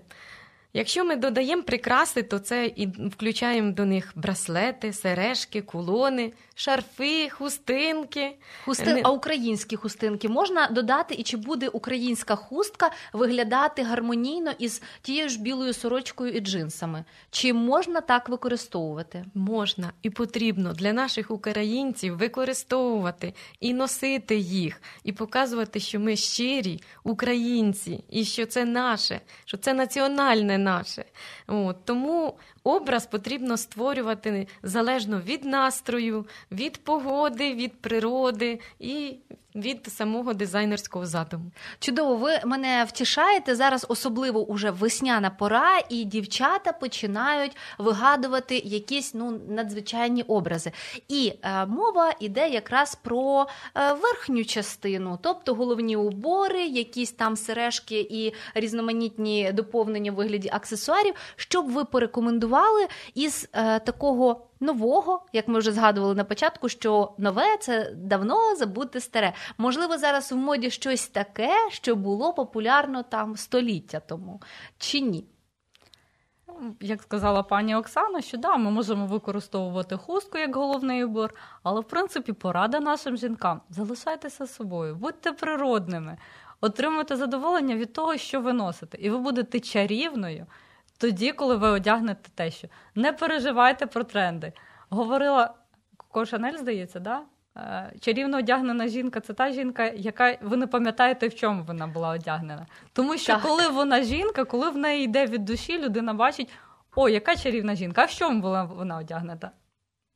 Якщо 0.74 1.06
ми 1.06 1.16
додаємо 1.16 1.64
прикраси, 1.64 2.24
то 2.24 2.40
це 2.40 2.66
і 2.76 2.88
включаємо 2.88 3.72
до 3.72 3.86
них 3.86 4.12
браслети, 4.16 4.94
сережки, 4.94 5.62
кулони, 5.62 6.34
шарфи, 6.60 7.30
хустинки. 7.30 8.36
Хустин, 8.66 8.94
Не- 8.94 9.02
а 9.04 9.10
українські 9.10 9.76
хустинки 9.76 10.30
можна 10.30 10.68
додати, 10.68 11.16
і 11.16 11.24
чи 11.24 11.38
буде 11.38 11.68
українська 11.68 12.36
хустка 12.36 12.92
виглядати 13.14 13.84
гармонійно 13.84 14.52
із 14.60 14.82
тією 15.02 15.30
ж 15.30 15.40
білою 15.42 15.74
сорочкою 15.74 16.34
і 16.34 16.40
джинсами? 16.40 17.04
Чи 17.32 17.54
можна 17.54 18.02
так 18.02 18.30
використовувати? 18.30 19.26
Можна 19.34 19.92
і 20.02 20.10
потрібно 20.10 20.74
для 20.74 20.94
наших 20.94 21.32
українців 21.32 22.18
використовувати 22.18 23.34
і 23.60 23.74
носити 23.74 24.36
їх, 24.38 24.82
і 25.04 25.12
показувати, 25.12 25.80
що 25.80 26.00
ми 26.00 26.16
щирі 26.16 26.82
українці, 27.04 28.04
і 28.10 28.26
що 28.26 28.46
це 28.46 28.66
наше, 28.66 29.22
що 29.46 29.58
це 29.58 29.74
національне 29.74 30.58
наше. 30.58 31.06
От, 31.48 31.86
тому 31.86 32.38
образ 32.70 33.06
потрібно 33.06 33.58
створювати 33.58 34.48
залежно 34.64 35.22
від 35.22 35.46
настрою, 35.46 36.26
від 36.52 36.78
погоди, 36.78 37.54
від 37.54 37.82
природи 37.82 38.60
і 38.80 39.16
від 39.56 39.88
самого 39.88 40.34
дизайнерського 40.34 41.06
задуму. 41.06 41.52
Чудово, 41.80 42.16
ви 42.16 42.40
мене 42.46 42.84
втішаєте 42.84 43.56
зараз, 43.56 43.86
особливо 43.90 44.46
уже 44.46 44.72
весняна 44.72 45.30
пора, 45.30 45.80
і 45.90 46.04
дівчата 46.04 46.72
починають 46.72 47.58
вигадувати 47.78 48.58
якісь 48.58 49.14
ну 49.14 49.40
надзвичайні 49.50 50.24
образи. 50.24 50.72
І 51.08 51.34
е, 51.42 51.66
мова 51.66 52.14
йде 52.20 52.50
якраз 52.50 52.96
про 52.96 53.48
е, 53.76 53.94
верхню 53.94 54.46
частину, 54.46 55.20
тобто 55.22 55.54
головні 55.54 55.96
убори, 55.96 56.66
якісь 56.66 57.12
там 57.12 57.36
сережки 57.36 58.08
і 58.10 58.34
різноманітні 58.54 59.52
доповнення 59.54 60.12
в 60.12 60.16
вигляді 60.16 60.50
аксесуарів. 60.54 61.14
Що 61.36 61.62
б 61.62 61.70
ви 61.70 61.86
порекомендували 61.86 62.59
із 63.14 63.50
е, 63.54 63.80
такого 63.80 64.50
нового, 64.60 65.26
як 65.34 65.48
ми 65.48 65.60
вже 65.60 65.72
згадували 65.72 66.16
на 66.16 66.24
початку, 66.24 66.70
що 66.70 67.12
нове 67.18 67.58
це 67.58 67.92
давно 67.96 68.56
забути 68.56 69.00
старе. 69.00 69.34
Можливо, 69.58 69.98
зараз 69.98 70.32
в 70.32 70.36
моді 70.36 70.70
щось 70.70 71.08
таке, 71.08 71.52
що 71.70 71.96
було 71.96 72.34
популярно 72.34 73.04
там 73.04 73.38
століття 73.38 74.00
тому, 74.00 74.42
чи 74.78 75.00
ні? 75.00 75.26
Як 76.82 77.02
сказала 77.02 77.44
пані 77.44 77.76
Оксана, 77.76 78.22
що 78.22 78.38
да, 78.38 78.58
ми 78.58 78.72
можемо 78.72 79.06
використовувати 79.06 79.98
хустку 79.98 80.38
як 80.38 80.56
головний 80.56 81.04
убор, 81.04 81.36
але 81.64 81.82
в 81.82 81.84
принципі 81.84 82.34
порада 82.34 82.80
нашим 82.80 83.18
жінкам: 83.18 83.62
залишайтеся 83.70 84.48
собою, 84.48 84.96
будьте 84.96 85.32
природними, 85.32 86.18
отримуйте 86.62 87.16
задоволення 87.16 87.76
від 87.76 87.94
того, 87.94 88.18
що 88.18 88.42
ви 88.42 88.54
носите, 88.54 88.98
і 88.98 89.10
ви 89.10 89.18
будете 89.18 89.60
чарівною 89.60 90.46
тоді, 91.00 91.32
коли 91.32 91.56
ви 91.56 91.70
одягнете 91.70 92.30
те, 92.36 92.52
що 92.52 92.68
не 92.96 93.14
переживайте 93.14 93.86
про 93.86 94.04
тренди. 94.04 94.54
Говорила 94.90 95.54
Коко 95.98 96.26
Шанель, 96.26 96.58
здається, 96.58 97.00
да? 97.00 97.22
Е, 97.58 97.94
Чарівно 98.00 98.38
одягнена 98.38 98.88
жінка 98.88 99.20
це 99.20 99.34
та 99.34 99.52
жінка, 99.52 99.86
яка 99.88 100.38
ви 100.42 100.58
не 100.58 100.68
пам'ятаєте, 100.68 101.28
в 101.28 101.36
чому 101.36 101.64
вона 101.64 101.88
була 101.88 102.10
одягнена. 102.10 102.66
Тому 102.94 103.18
що 103.18 103.34
Так. 103.34 103.42
коли 103.42 103.68
вона 103.68 104.04
жінка, 104.04 104.46
коли 104.46 104.70
в 104.70 104.78
неї 104.78 105.04
йде 105.04 105.26
від 105.26 105.46
душі, 105.46 105.80
людина 105.82 106.14
бачить, 106.14 106.50
о, 106.96 107.10
яка 107.10 107.36
чарівна 107.36 107.76
жінка, 107.76 108.02
а 108.02 108.06
в 108.06 108.12
чому 108.12 108.42
була 108.42 108.64
вона 108.64 108.98
одягнена? 108.98 109.52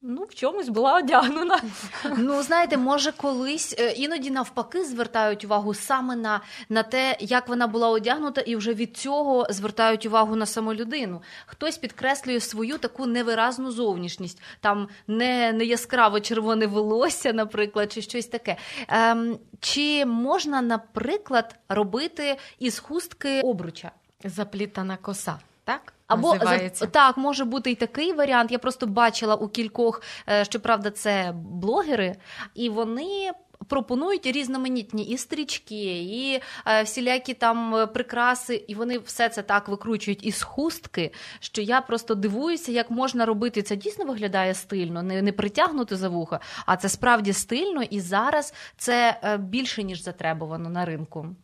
Ну, 0.05 0.23
в 0.23 0.35
чомусь 0.35 0.69
була 0.69 0.97
одягнена. 0.97 1.61
Ну, 2.17 2.43
знаєте, 2.43 2.77
може, 2.77 3.11
колись 3.11 3.75
е, 3.79 3.91
іноді 3.91 4.31
навпаки 4.31 4.85
звертають 4.85 5.45
увагу 5.45 5.73
саме 5.73 6.15
на, 6.15 6.41
на 6.69 6.83
те, 6.83 7.17
як 7.19 7.47
вона 7.47 7.67
була 7.67 7.89
одягнута, 7.89 8.41
і 8.41 8.55
вже 8.55 8.73
від 8.73 8.97
цього 8.97 9.47
звертають 9.49 10.05
увагу 10.05 10.35
на 10.35 10.45
саму 10.45 10.73
людину. 10.73 11.21
Хтось 11.45 11.77
підкреслює 11.77 12.39
свою 12.39 12.77
таку 12.77 13.05
невиразну 13.05 13.71
зовнішність, 13.71 14.41
там 14.59 14.87
не, 15.07 15.53
не 15.53 15.65
яскраво 15.65 16.19
червоне 16.19 16.67
волосся, 16.67 17.33
наприклад, 17.33 17.91
чи 17.91 18.01
щось 18.01 18.27
таке. 18.27 18.55
Ем, 18.87 19.37
чи 19.59 20.05
можна, 20.05 20.61
наприклад, 20.61 21.55
робити 21.69 22.37
із 22.59 22.79
хустки 22.79 23.41
обруча? 23.41 23.91
Заплітана 24.23 24.97
коса, 24.97 25.39
так? 25.63 25.93
Або 26.07 26.33
називається. 26.33 26.85
за, 26.85 26.91
так, 26.91 27.17
може 27.17 27.45
бути 27.45 27.71
і 27.71 27.75
такий 27.75 28.13
варіант. 28.13 28.51
Я 28.51 28.59
просто 28.59 28.87
бачила 28.87 29.35
у 29.35 29.47
кількох, 29.47 30.01
е, 30.29 30.45
щоправда, 30.45 30.91
це 30.91 31.33
блогери, 31.35 32.15
і 32.55 32.69
вони. 32.69 33.31
Пропонують 33.67 34.25
різноманітні 34.25 35.03
і 35.03 35.17
стрічки, 35.17 36.03
і 36.03 36.41
е, 36.67 36.83
всілякі 36.83 37.33
там 37.33 37.87
прикраси, 37.93 38.65
і 38.67 38.75
вони 38.75 38.97
все 38.97 39.29
це 39.29 39.41
так 39.41 39.67
викручують 39.67 40.25
із 40.25 40.43
хустки, 40.43 41.11
що 41.39 41.61
я 41.61 41.81
просто 41.81 42.15
дивуюся, 42.15 42.71
як 42.71 42.91
можна 42.91 43.25
робити. 43.25 43.61
Це 43.61 43.75
дійсно 43.75 44.05
виглядає 44.05 44.53
стильно, 44.53 45.03
не, 45.03 45.21
не 45.21 45.31
притягнути 45.31 45.95
за 45.95 46.09
вуха, 46.09 46.39
а 46.65 46.77
це 46.77 46.89
справді 46.89 47.33
стильно, 47.33 47.83
і 47.83 47.99
зараз 47.99 48.53
це 48.77 49.19
е, 49.23 49.37
більше 49.37 49.83
ніж 49.83 50.03
затребувано 50.03 50.69
на 50.69 50.85
ринку. 50.85 51.35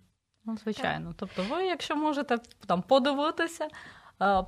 Ну, 0.46 0.58
звичайно. 0.64 1.14
Тобто, 1.18 1.46
ви, 1.50 1.66
якщо 1.66 1.96
можете 1.96 2.38
там 2.68 2.82
подивитися, 2.82 3.68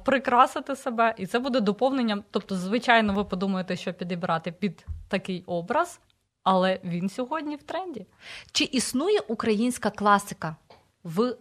прикрасити 0.05 0.75
себе, 0.75 1.13
і 1.17 1.25
це 1.25 1.39
буде 1.39 1.59
доповненням. 1.59 2.23
Тобто, 2.31 2.55
звичайно, 2.55 3.13
ви 3.13 3.23
подумаєте, 3.23 3.75
що 3.75 3.93
підібрати 3.93 4.51
під 4.51 4.85
такий 5.07 5.43
образ, 5.45 5.99
але 6.43 6.79
він 6.83 7.09
сьогодні 7.09 7.55
в 7.55 7.63
тренді. 7.63 8.05
Чи 8.51 8.63
існує 8.63 9.19
українська 9.19 9.89
класика 9.89 10.55
в 11.03 11.35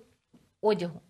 одягу? 0.62 1.00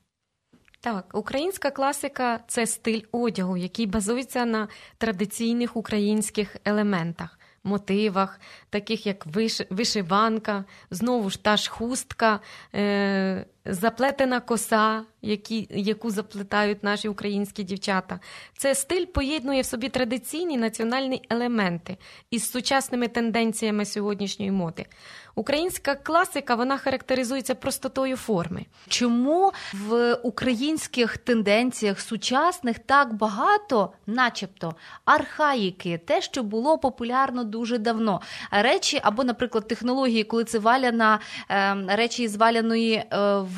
Так, 0.80 1.11
українська 1.12 1.70
класика 1.70 2.40
це 2.46 2.66
стиль 2.66 3.00
одягу, 3.12 3.56
який 3.56 3.87
базується 3.87 4.44
на 4.44 4.68
традиційних 4.98 5.76
українських 5.76 6.56
елементах, 6.64 7.38
мотивах, 7.64 8.40
таких 8.70 9.06
як 9.06 9.26
виш... 9.26 9.61
вишиванка, 9.70 10.64
знову 10.90 11.30
ж 11.30 11.42
та 11.42 11.56
ж 11.56 11.70
хустка, 11.70 12.40
е... 12.74 13.46
заплетена 13.64 14.40
коса, 14.40 15.03
які... 15.23 15.66
яку 15.70 16.11
заплетають 16.11 16.85
наші 16.85 17.09
українські 17.09 17.62
дівчата. 17.62 18.20
Це 18.57 18.75
стиль 18.75 19.07
поєднує 19.07 19.62
в 19.62 19.66
собі 19.66 19.88
традиційні 19.88 20.57
національні 20.57 21.23
елементи 21.31 21.96
із 22.31 22.51
сучасними 22.51 23.09
тенденціями 23.09 23.85
сьогоднішньої 23.85 24.51
моди. 24.51 24.87
Українська 25.35 25.94
класика 25.94 26.55
вона 26.55 26.79
характеризується 26.79 27.55
простотою 27.55 28.16
форми. 28.16 28.66
Чому 28.88 29.53
в 29.73 30.14
українських 30.14 31.18
тенденціях 31.18 32.01
сучасних 32.01 32.79
так 32.79 33.14
багато, 33.14 33.92
начебто, 34.07 34.75
архаїки, 35.05 35.99
те, 35.99 36.23
що 36.23 36.42
було 36.42 36.79
популярно 36.79 37.44
дуже 37.44 37.79
давно? 37.79 38.20
Речі, 38.51 39.01
або, 39.03 39.25
наприклад, 39.25 39.68
технології, 39.68 40.25
коли 40.25 40.44
це 40.44 40.59
валяна 40.59 41.18
е, 41.51 41.77
речі 41.88 42.23
із 42.23 42.37
валяної 42.37 42.92
е, 42.92 43.07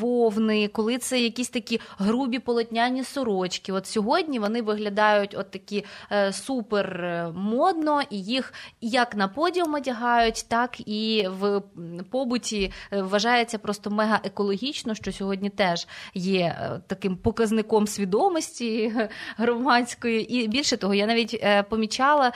вовни, 0.00 0.68
коли 0.68 0.98
це 0.98 1.20
якісь 1.20 1.48
такі 1.48 1.80
грубі 1.98 2.38
полотняні 2.38 3.04
сорочки. 3.04 3.72
От 3.72 3.86
сьогодні 3.86 4.38
вони 4.38 4.62
виглядають 4.62 5.34
от 5.38 5.50
такі 5.50 5.84
е, 6.12 6.32
супер 6.32 7.04
е, 7.04 7.32
модно, 7.34 8.02
і 8.10 8.22
їх 8.22 8.54
як 8.80 9.16
на 9.16 9.28
подіум 9.28 9.74
одягають, 9.74 10.44
так 10.48 10.88
і 10.88 11.28
в 11.40 11.62
побуті 12.10 12.72
е, 12.92 13.02
вважається 13.02 13.58
просто 13.58 13.90
мега 13.90 14.20
екологічно, 14.24 14.94
що 14.94 15.12
сьогодні 15.12 15.50
теж 15.50 15.86
є 16.14 16.70
таким 16.86 17.16
показником 17.16 17.86
свідомості 17.86 18.92
громадської. 19.36 20.34
І 20.34 20.48
більше 20.48 20.76
того, 20.76 20.94
я 20.94 21.06
навіть 21.06 21.44
помічала 21.68 22.32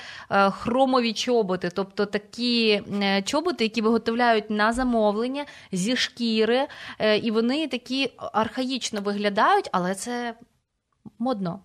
хромові 0.51 1.13
чоботи, 1.13 1.71
тобто 1.75 2.07
такі 2.07 2.83
чоботи, 3.25 3.65
які 3.65 3.83
виготовляють 3.83 4.51
на 4.51 4.73
замовлення 4.73 5.45
зі 5.73 5.97
шкіри, 5.97 6.67
і 7.23 7.31
вони 7.31 7.46
такі 7.69 8.11
архаїчно 8.17 9.01
виглядають, 9.01 9.69
але 9.73 9.95
це 9.95 10.35
модно. 11.19 11.61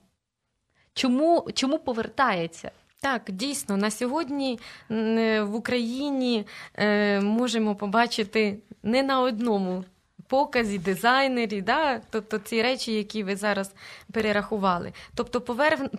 Чому, 0.94 1.48
чому 1.54 1.80
повертається? 1.80 2.72
Так, 3.02 3.22
дійсно, 3.32 3.78
на 3.78 3.92
сьогодні 3.92 4.60
в 4.90 5.50
Україні 5.54 6.46
е, 6.76 7.22
можемо 7.22 7.76
побачити 7.76 8.58
не 8.84 9.04
на 9.04 9.22
одному 9.22 9.84
показі, 10.32 10.78
дизайнері, 10.78 11.62
да? 11.62 12.02
тобто 12.10 12.38
ці 12.38 12.62
речі, 12.62 12.94
які 12.94 13.24
ви 13.24 13.36
зараз 13.36 13.72
перерахували. 14.12 14.94
Тобто 15.16 15.42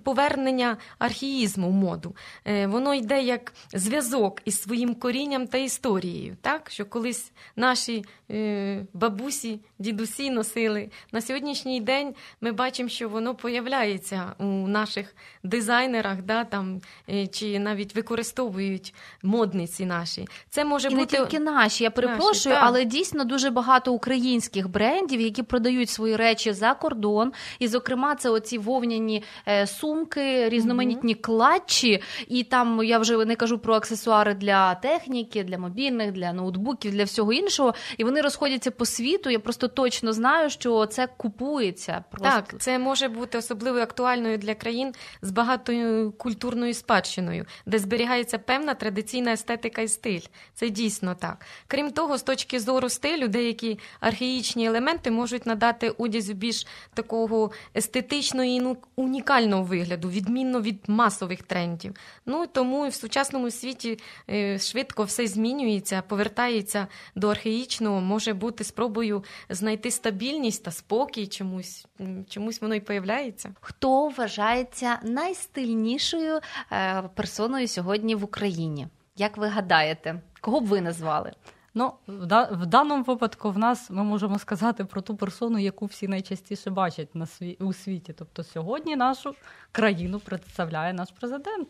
повернення 0.03 0.77
архіїзму 0.99 1.69
в 1.69 1.73
моду. 1.73 2.15
Е, 2.45 2.67
воно 2.67 2.95
йде 2.95 3.23
як 3.23 3.53
зв'язок 3.75 4.43
із 4.45 4.63
своїм 4.63 4.95
корінням 4.95 5.47
та 5.47 5.59
історією, 5.59 6.37
так? 6.41 6.71
що 6.71 6.85
колись 6.85 7.33
наші 7.57 8.05
е, 8.31 8.87
бабусі, 8.93 9.61
дідусі 9.79 10.31
носили. 10.31 10.91
На 11.13 11.21
сьогоднішній 11.21 11.81
день 11.81 12.15
ми 12.41 12.53
бачимо, 12.53 12.89
що 12.89 13.09
воно 13.09 13.35
появляється 13.35 14.33
у 14.39 14.45
наших 14.69 15.15
дизайнерах, 15.43 16.23
да, 16.23 16.45
там, 16.45 16.81
е, 17.09 17.27
чи 17.27 17.59
навіть 17.59 17.95
використовують 17.95 18.95
модниці 19.23 19.87
наші. 19.87 20.29
Це 20.51 20.65
може 20.65 20.89
І 20.89 20.95
не 20.95 21.07
тільки 21.07 21.39
наші, 21.39 21.85
я 21.85 21.91
перепрошую, 21.91 22.55
так. 22.55 22.65
але 22.67 22.85
дійсно 22.85 23.25
дуже 23.25 23.51
багато 23.51 23.93
українських 23.93 24.22
українських 24.23 24.71
брендів, 24.71 25.21
які 25.21 25.43
продають 25.43 25.91
свої 25.91 26.17
речі 26.17 26.53
за 26.53 26.75
кордон. 26.75 27.33
І, 27.59 27.69
зокрема, 27.69 28.15
це 28.15 28.31
оці 28.31 28.59
вовняні 28.59 29.23
е, 29.49 29.67
сумки, 29.67 30.49
різноманітні 30.49 31.15
клатчі. 31.15 32.03
І 32.29 32.45
там 32.45 32.81
я 32.85 32.99
вже 32.99 33.25
не 33.25 33.37
кажу 33.37 33.59
про 33.59 33.75
аксесуари 33.75 34.35
для 34.35 34.75
техніки, 34.75 35.45
для 35.45 35.59
мобільних, 35.59 36.13
для 36.13 36.33
ноутбуків, 36.33 36.93
для 36.93 37.05
всього 37.05 37.33
іншого. 37.33 37.75
І 37.99 38.05
вони 38.05 38.21
розходяться 38.21 38.71
по 38.71 38.87
світу. 38.87 39.31
Я 39.31 39.39
просто 39.39 39.69
точно 39.69 40.13
знаю, 40.13 40.51
що 40.51 40.87
це 40.87 41.07
купується. 41.17 42.05
Просто. 42.11 42.29
Так, 42.29 42.55
це 42.61 42.79
може 42.79 43.09
бути 43.09 43.39
особливо 43.39 43.79
актуальною 43.79 44.39
для 44.39 44.55
країн 44.55 44.93
з 45.23 45.31
багатою 45.31 46.13
культурною 46.13 46.75
спадщиною, 46.75 47.45
де 47.67 47.79
зберігається 47.79 48.39
певна 48.39 48.75
традиційна 48.75 49.33
естетика 49.33 49.83
і 49.83 49.89
стиль. 49.89 50.21
Це 50.55 50.69
дійсно 50.69 51.15
так. 51.15 51.47
Крім 51.67 51.91
того, 51.91 52.19
з 52.19 52.23
точки 52.23 52.61
зору 52.61 52.89
стилю, 52.89 53.29
деякі 53.29 53.79
архаїчні 54.13 54.67
елементи 54.67 55.11
можуть 55.11 55.47
надати 55.47 55.91
одязу 55.91 56.33
більш 56.35 56.67
такого 56.95 57.51
естетичного 57.77 58.45
і 58.45 58.77
унікального 58.97 59.63
вигляду, 59.63 60.09
відмінно 60.09 60.61
від 60.61 60.85
масових 60.87 61.43
трендів. 61.43 61.95
Ну 62.27 62.47
тому 62.47 62.87
і 62.87 62.89
в 62.89 62.95
сучасному 62.95 63.51
світі 63.51 63.99
е, 64.31 64.59
швидко 64.59 65.05
все 65.05 65.27
змінюється, 65.27 66.03
повертається 66.09 66.87
до 67.15 67.29
архаїчного, 67.29 68.01
може 68.01 68.35
бути 68.35 68.65
спробою 68.65 69.25
знайти 69.49 69.91
стабільність 69.91 70.65
та 70.65 70.71
спокій 70.71 71.27
чомусь, 71.27 71.87
чомусь 72.29 72.61
воно 72.61 72.75
й 72.75 72.81
появляється. 72.81 73.55
Хто 73.61 74.09
вважається 74.09 74.99
найстильнішою 75.03 76.41
е, 76.73 77.03
персоною 77.15 77.69
сьогодні 77.69 78.15
в 78.15 78.25
Україні? 78.25 78.87
Як 79.17 79.37
ви 79.37 79.49
гадаєте, 79.49 80.21
кого 80.41 80.61
б 80.61 80.67
ви 80.67 80.81
назвали? 80.81 81.33
Ну, 81.75 81.93
в, 82.07 82.27
да, 82.27 82.45
в 82.45 82.67
даному 82.67 83.03
випадку 83.03 83.51
в 83.51 83.59
нас 83.59 83.91
ми 83.91 84.05
можемо 84.05 84.39
сказати 84.39 84.85
про 84.85 85.01
ту 85.01 85.17
персону, 85.17 85.59
яку 85.59 85.87
всі 85.87 86.09
найчастіше 86.09 86.71
бачать 86.71 87.15
на 87.15 87.27
сві, 87.27 87.57
у 87.61 87.73
світі. 87.73 88.13
Тобто 88.19 88.45
сьогодні 88.45 88.97
нашу 88.97 89.35
країну 89.73 90.19
представляє 90.19 90.93
наш 90.93 91.09
президент 91.11 91.69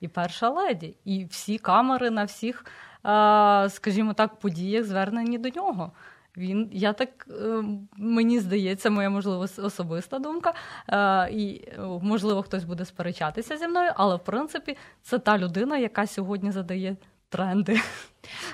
і 0.00 0.08
перша 0.08 0.48
леді, 0.48 0.96
і 1.04 1.24
всі 1.24 1.58
камери 1.58 2.10
на 2.10 2.24
всіх, 2.24 2.64
скажімо 3.68 4.12
так, 4.14 4.38
подіях 4.38 4.84
звернені 4.84 5.38
до 5.38 5.48
нього. 5.48 5.92
Він, 6.36 6.70
я 6.72 6.92
так 6.92 7.26
е, 7.30 7.62
мені 7.96 8.40
здається, 8.40 8.90
моя 8.90 9.10
можливо 9.10 9.46
особиста 9.58 10.18
думка, 10.18 10.54
е, 10.88 11.30
і 11.32 11.68
можливо 12.02 12.42
хтось 12.42 12.64
буде 12.64 12.84
сперечатися 12.84 13.56
зі 13.56 13.68
мною, 13.68 13.92
але 13.96 14.16
в 14.16 14.24
принципі 14.24 14.76
це 15.02 15.18
та 15.18 15.38
людина, 15.38 15.78
яка 15.78 16.06
сьогодні 16.06 16.52
задає 16.52 16.96
тренди. 17.34 17.80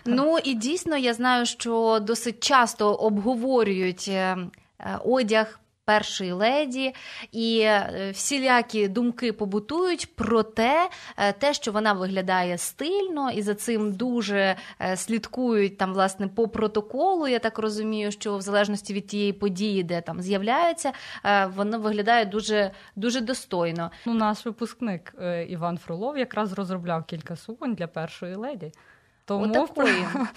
Ну 0.05 0.39
і 0.45 0.55
дійсно 0.55 0.97
я 0.97 1.15
знаю, 1.15 1.47
що 1.47 1.99
досить 2.03 2.45
часто 2.45 2.95
обговорюють 2.95 4.09
е, 4.09 4.37
одяг 5.05 5.60
першої 5.85 6.33
леді, 6.33 6.95
і 7.33 7.61
е, 7.61 8.11
всілякі 8.15 8.89
думки 8.89 9.33
побутують 9.33 10.17
про 10.17 10.43
те, 10.43 10.91
е, 11.17 11.33
те, 11.33 11.55
що 11.55 11.73
вона 11.73 11.93
виглядає 11.93 12.59
стильно, 12.59 13.31
і 13.31 13.43
за 13.43 13.55
цим 13.55 13.93
дуже 13.93 14.57
е, 14.81 14.97
слідкують 14.97 15.79
там, 15.79 15.93
власне, 15.93 16.29
по 16.29 16.49
протоколу. 16.49 17.29
Я 17.29 17.39
так 17.39 17.59
розумію, 17.59 18.13
що 18.13 18.37
в 18.37 18.43
залежності 18.43 18.95
від 18.95 19.07
тієї 19.07 19.33
події, 19.33 19.83
де 19.83 20.01
там 20.01 20.23
з'являється, 20.23 20.93
воно 21.57 21.79
виглядає 21.79 22.25
дуже 22.25 22.71
дуже 22.97 23.21
достойно. 23.21 23.91
Ну, 24.07 24.15
наш 24.15 24.47
випускник 24.47 25.15
Іван 25.49 25.79
Фролов 25.79 26.19
якраз 26.19 26.53
розробляв 26.53 27.05
кілька 27.05 27.37
суконь 27.37 27.75
для 27.75 27.87
першої 27.87 28.35
леді. 28.35 28.73
Тому 29.31 29.69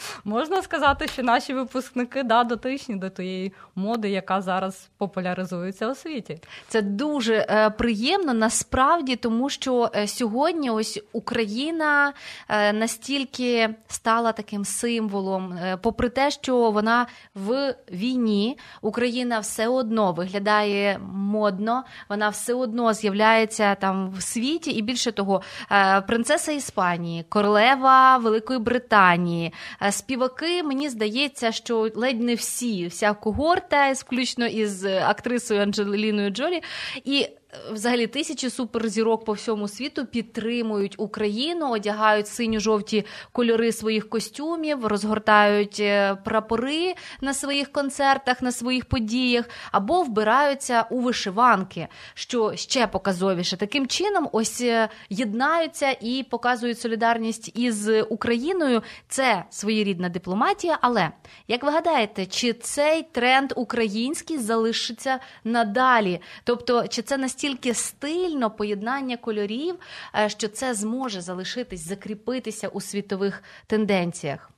можна 0.23 0.61
сказати, 0.61 1.07
що 1.07 1.23
наші 1.23 1.53
випускники 1.53 2.23
да, 2.23 2.43
дотичні 2.43 2.95
до 2.95 3.09
тієї 3.09 3.53
моди, 3.75 4.09
яка 4.09 4.41
зараз 4.41 4.89
популяризується 4.97 5.91
у 5.91 5.95
світі. 5.95 6.39
Це 6.67 6.81
дуже 6.81 7.45
е, 7.49 7.69
приємно 7.69 8.33
насправді, 8.33 9.15
тому 9.15 9.49
що 9.49 9.91
е, 9.95 10.07
сьогодні 10.07 10.69
ось 10.69 11.01
Україна 11.13 12.13
е, 12.49 12.73
настільки 12.73 13.69
стала 13.87 14.31
таким 14.31 14.65
символом, 14.65 15.53
е, 15.53 15.77
попри 15.77 16.09
те, 16.09 16.31
що 16.31 16.71
вона 16.71 17.07
в 17.35 17.75
війні, 17.91 18.57
Україна 18.81 19.39
все 19.39 19.67
одно 19.67 20.11
виглядає 20.11 20.99
модно, 21.13 21.83
вона 22.09 22.29
все 22.29 22.53
одно 22.53 22.93
з'являється 22.93 23.75
там 23.75 24.11
в 24.11 24.21
світі, 24.21 24.71
і 24.71 24.81
більше 24.81 25.11
того, 25.11 25.41
е, 25.71 26.01
принцеса 26.01 26.51
Іспанії, 26.51 27.25
королева 27.29 28.17
Великої 28.17 28.59
Британії. 28.59 28.82
Британії. 28.83 29.53
Е, 29.81 29.91
співаки, 29.91 30.63
мені 30.63 30.89
здається, 30.89 31.51
що 31.51 31.89
ледь 31.95 32.21
не 32.21 32.35
всі, 32.35 32.87
вся 32.87 33.13
когорта, 33.13 33.91
включно 33.91 34.45
із 34.45 34.85
актрисою 34.85 35.61
Анджеліною 35.61 36.29
Джолі. 36.29 36.61
І 37.03 37.27
взагалі 37.71 38.07
тисячі 38.07 38.49
суперзірок 38.49 39.25
по 39.25 39.33
всьому 39.33 39.67
світу 39.67 40.05
підтримують 40.05 40.95
Україну, 40.97 41.71
одягають 41.71 42.27
синьо-жовті 42.27 43.05
кольори 43.31 43.71
своїх 43.71 44.09
костюмів, 44.09 44.85
розгортають 44.85 45.79
е, 45.79 46.15
прапори 46.15 46.95
на 47.21 47.33
своїх 47.33 47.71
концертах, 47.71 48.41
на 48.41 48.51
своїх 48.51 48.85
подіях, 48.85 49.45
або 49.71 50.03
вбираються 50.03 50.85
у 50.89 50.99
вишиванки, 50.99 51.87
що 52.13 52.55
ще 52.55 52.87
показовіше. 52.87 53.57
Таким 53.57 53.87
чином, 53.87 54.29
ось 54.31 54.61
е, 54.61 54.89
єднаються 55.09 55.97
і 56.01 56.25
показують 56.29 56.79
солідарність 56.79 57.51
із 57.57 57.89
Україною. 58.09 58.81
Це 59.07 59.43
своєрідна 59.49 60.09
дипломатія. 60.09 60.77
Але 60.81 61.09
як 61.47 61.63
ви 61.63 61.71
гадаєте, 61.71 62.25
чи 62.25 62.53
цей 62.53 63.03
тренд 63.11 63.53
український 63.55 64.37
залишиться 64.37 65.19
надалі? 65.43 66.21
Тобто, 66.43 66.87
чи 66.87 67.01
це 67.01 67.17
настільки 67.17 67.42
настільки 67.43 67.73
стильно 67.73 68.51
поєднання 68.51 69.17
кольорів, 69.17 69.75
е, 70.15 70.29
що 70.29 70.47
це 70.47 70.73
зможе 70.73 71.21
залишитись, 71.21 71.87
закріпитися 71.87 72.67
у 72.67 72.81
світових 72.81 73.43
тенденціях. 73.67 74.52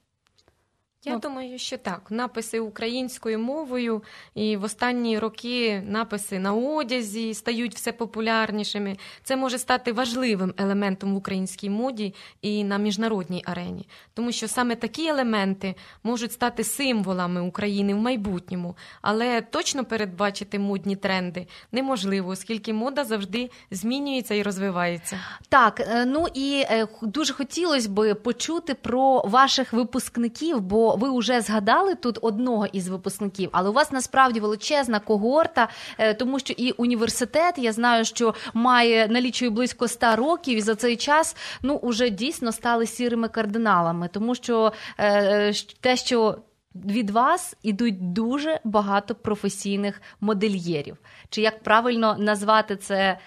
Я 1.05 1.13
ну, 1.13 1.19
думаю, 1.19 1.59
що 1.59 1.77
так. 1.77 2.01
Написи 2.09 2.59
українською 2.59 3.39
мовою, 3.39 4.03
і 4.35 4.57
в 4.57 4.63
останні 4.63 5.19
роки 5.19 5.83
написи 5.87 6.39
на 6.39 6.53
одязі 6.53 7.33
стають 7.33 7.75
все 7.75 7.91
популярнішими. 7.91 8.97
Це 9.23 9.35
може 9.35 9.57
стати 9.57 9.91
важливим 9.91 10.53
елементом 10.57 11.13
в 11.13 11.17
українській 11.17 11.69
моді 11.69 12.13
і 12.41 12.63
на 12.63 12.77
міжнародній 12.77 13.43
арені, 13.45 13.87
тому 14.13 14.31
що 14.31 14.47
саме 14.47 14.75
такі 14.75 15.07
елементи 15.07 15.75
можуть 16.03 16.31
стати 16.31 16.63
символами 16.63 17.41
України 17.41 17.93
в 17.93 17.97
майбутньому, 17.97 18.75
але 19.01 19.41
точно 19.41 19.85
передбачити 19.85 20.59
модні 20.59 20.95
тренди 20.95 21.47
неможливо, 21.71 22.29
оскільки 22.29 22.73
мода 22.73 23.03
завжди 23.03 23.49
змінюється 23.71 24.35
і 24.35 24.43
розвивається. 24.43 25.19
Так, 25.49 25.79
е, 25.79 26.05
ну 26.05 26.27
і 26.33 26.65
е, 26.69 26.87
дуже 27.01 27.33
хотілося 27.33 27.89
б 27.89 28.13
почути 28.13 28.73
про 28.73 29.21
ваших 29.21 29.73
випускників. 29.73 30.61
бо 30.61 30.94
ви 30.95 31.19
вже 31.19 31.41
згадали 31.41 31.95
тут 31.95 32.19
одного 32.21 32.65
із 32.65 32.87
випускників, 32.87 33.49
але 33.51 33.69
у 33.69 33.73
вас 33.73 33.91
насправді 33.91 34.39
величезна 34.39 34.99
когорта, 34.99 35.67
е, 35.97 36.13
тому 36.13 36.39
що 36.39 36.53
і 36.57 36.71
університет, 36.71 37.57
я 37.57 37.71
знаю, 37.71 38.05
що 38.05 38.33
має 38.53 39.07
налічує 39.07 39.51
близько 39.51 39.87
100 39.87 40.15
років, 40.15 40.57
і 40.57 40.61
за 40.61 40.75
цей 40.75 40.95
час 40.95 41.35
ну 41.61 41.75
уже 41.75 42.09
дійсно 42.09 42.51
стали 42.51 42.85
сірими 42.85 43.27
кардиналами, 43.27 44.09
тому 44.13 44.35
що 44.35 44.73
е, 44.99 45.53
те, 45.81 45.95
що 45.95 46.37
від 46.75 47.09
вас 47.09 47.57
ідуть 47.63 48.13
дуже 48.13 48.59
багато 48.63 49.15
професійних 49.15 50.01
модельєрів. 50.19 50.97
Чи 51.29 51.41
як 51.41 51.63
правильно 51.63 52.15
назвати 52.19 52.75
це, 52.75 53.19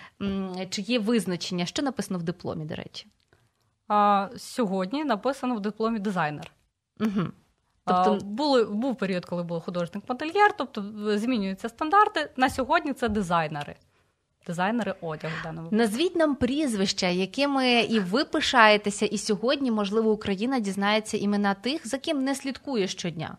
чи 0.70 0.82
є 0.82 0.98
визначення, 0.98 1.66
що 1.66 1.82
написано 1.82 2.18
в 2.18 2.22
дипломі, 2.22 2.64
до 2.64 2.74
речі? 2.74 3.06
А, 3.88 4.28
Сьогодні 4.36 5.04
написано 5.04 5.54
в 5.54 5.60
дипломі 5.60 5.98
дизайнер. 5.98 6.52
Угу. 7.00 7.28
Тобто 7.88 8.26
були 8.26 8.64
був 8.64 8.96
період, 8.96 9.24
коли 9.24 9.42
був 9.42 9.60
художник-модельєр, 9.60 10.54
тобто 10.58 10.84
змінюються 11.18 11.68
стандарти. 11.68 12.30
На 12.36 12.50
сьогодні 12.50 12.92
це 12.92 13.08
дизайнери. 13.08 13.76
Дизайнери 14.46 14.94
одягу 15.00 15.34
даному 15.44 15.68
назвіть 15.70 16.16
нам 16.16 16.34
прізвища, 16.34 17.08
якими 17.08 17.80
і 17.80 18.00
ви 18.00 18.24
пишаєтеся, 18.24 19.06
і 19.06 19.18
сьогодні, 19.18 19.70
можливо, 19.70 20.10
Україна 20.10 20.60
дізнається 20.60 21.16
імена 21.16 21.54
тих, 21.54 21.88
за 21.88 21.98
ким 21.98 22.24
не 22.24 22.34
слідкує 22.34 22.88
щодня. 22.88 23.36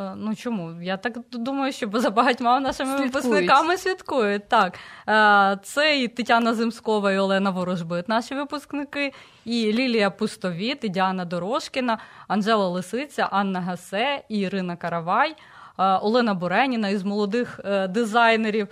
Е, 0.00 0.14
ну 0.16 0.34
чому? 0.34 0.82
Я 0.82 0.96
так 0.96 1.18
думаю, 1.32 1.72
що 1.72 1.90
за 1.94 2.10
багатьма 2.10 2.60
нашими 2.60 2.98
Слідкують. 2.98 3.14
випускниками 3.14 3.76
слідкують. 3.76 4.48
Так, 4.48 4.78
е, 5.08 5.58
це 5.62 6.00
і 6.00 6.08
Тетяна 6.08 6.54
Зимскова, 6.54 7.12
і 7.12 7.18
Олена 7.18 7.50
Ворожбит, 7.50 8.08
наші 8.08 8.34
випускники, 8.34 9.12
і 9.44 9.72
Лілія 9.72 10.10
Пустовіт, 10.10 10.84
і 10.84 10.88
Діана 10.88 11.24
Дорошкіна, 11.24 11.98
Анжела 12.28 12.68
Лисиця, 12.68 13.28
Анна 13.30 13.60
Гасе, 13.60 14.22
і 14.28 14.38
Ірина 14.38 14.76
Каравай. 14.76 15.30
Е, 15.30 15.84
Олена 15.84 16.34
Буреніна 16.34 16.88
із 16.88 17.02
молодих 17.02 17.60
дизайнерів 17.88 18.68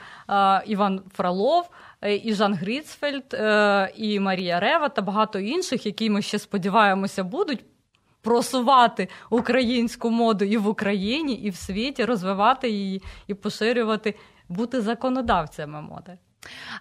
Іван 0.66 1.00
Фролов, 1.14 1.70
і 2.22 2.34
Жан 2.34 2.54
Гріцфельд, 2.54 3.36
і 3.96 4.20
Марія 4.20 4.60
Рева 4.60 4.88
та 4.88 5.02
багато 5.02 5.38
інших, 5.38 5.86
які 5.86 6.10
ми 6.10 6.22
ще 6.22 6.38
сподіваємося 6.38 7.24
будуть 7.24 7.64
просувати 8.22 9.08
українську 9.30 10.10
моду 10.10 10.44
і 10.44 10.56
в 10.56 10.68
Україні, 10.68 11.34
і 11.34 11.50
в 11.50 11.56
світі, 11.56 12.04
розвивати 12.04 12.70
її 12.70 13.02
і 13.26 13.34
поширювати, 13.34 14.14
бути 14.48 14.80
законодавцями 14.80 15.82
моди. 15.82 16.18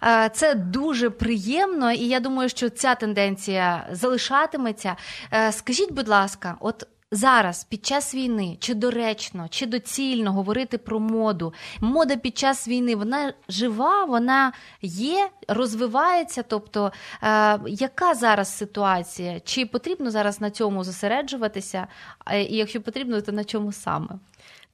Е, 0.04 0.30
це 0.34 0.56
дуже 0.56 1.10
приємно, 1.10 1.92
і 1.92 2.08
я 2.08 2.20
думаю, 2.20 2.50
що 2.50 2.70
ця 2.70 2.96
тенденція 2.96 3.88
залишатиметься. 3.92 4.96
Е, 5.34 5.52
скажіть, 5.52 5.92
будь 5.92 6.08
ласка, 6.08 6.58
от 6.60 6.88
зараз 7.12 7.64
під 7.64 7.86
час 7.86 8.16
війни 8.16 8.58
чи 8.60 8.74
доречно, 8.74 9.48
чи 9.50 9.66
доцільно 9.66 10.34
говорити 10.34 10.78
про 10.78 11.00
моду? 11.00 11.54
Мода 11.82 12.16
під 12.16 12.38
час 12.38 12.68
війни 12.68 12.96
вона 12.96 13.34
жива, 13.50 14.06
вона 14.06 14.54
є, 14.82 15.30
розвивається. 15.48 16.44
Тобто, 16.44 16.92
е, 17.24 17.60
яка 17.68 18.14
зараз 18.14 18.58
ситуація? 18.58 19.40
Чи 19.40 19.66
потрібно 19.66 20.12
зараз 20.12 20.42
на 20.42 20.50
цьому 20.50 20.84
зосереджуватися? 20.84 21.88
І 22.34 22.58
якщо 22.58 22.82
потрібно, 22.82 23.22
то 23.22 23.32
на 23.32 23.44
чому 23.44 23.72
саме? 23.72 24.10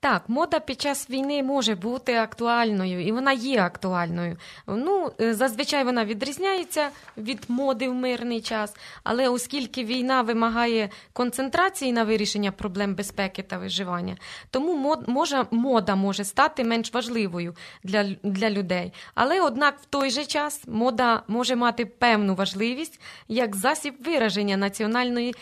Так, 0.03 0.29
мода 0.29 0.59
під 0.59 0.81
час 0.81 1.09
війни 1.09 1.43
може 1.43 1.75
бути 1.75 2.15
актуальною, 2.15 3.05
і 3.07 3.11
вона 3.11 3.31
є 3.31 3.61
актуальною. 3.61 4.37
Ну, 4.67 5.11
е, 5.21 5.33
зазвичай 5.33 5.83
вона 5.83 6.05
відрізняється 6.05 6.89
від 7.17 7.45
моди 7.47 7.89
в 7.89 7.93
мирний 7.93 8.41
час, 8.41 8.75
але 9.03 9.29
оскільки 9.29 9.83
війна 9.83 10.21
вимагає 10.21 10.89
концентрації 11.13 11.91
на 11.91 12.03
вирішення 12.03 12.51
проблем 12.51 12.95
безпеки 12.95 13.43
та 13.43 13.57
виживання, 13.57 14.17
тому 14.49 14.75
мод, 14.75 15.03
може, 15.07 15.45
мода 15.51 15.95
може 15.95 16.23
стати 16.23 16.63
менш 16.63 16.93
важливою 16.93 17.55
для, 17.83 18.03
для 18.23 18.49
людей. 18.49 18.93
Але 19.15 19.41
однак 19.41 19.79
в 19.81 19.85
той 19.85 20.09
же 20.09 20.25
час 20.25 20.61
мода 20.67 21.23
може 21.27 21.55
мати 21.55 21.85
певну 21.85 22.35
важливість 22.35 23.01
як 23.27 23.55
засіб 23.55 23.95
вираження 24.05 24.57
національної 24.57 25.35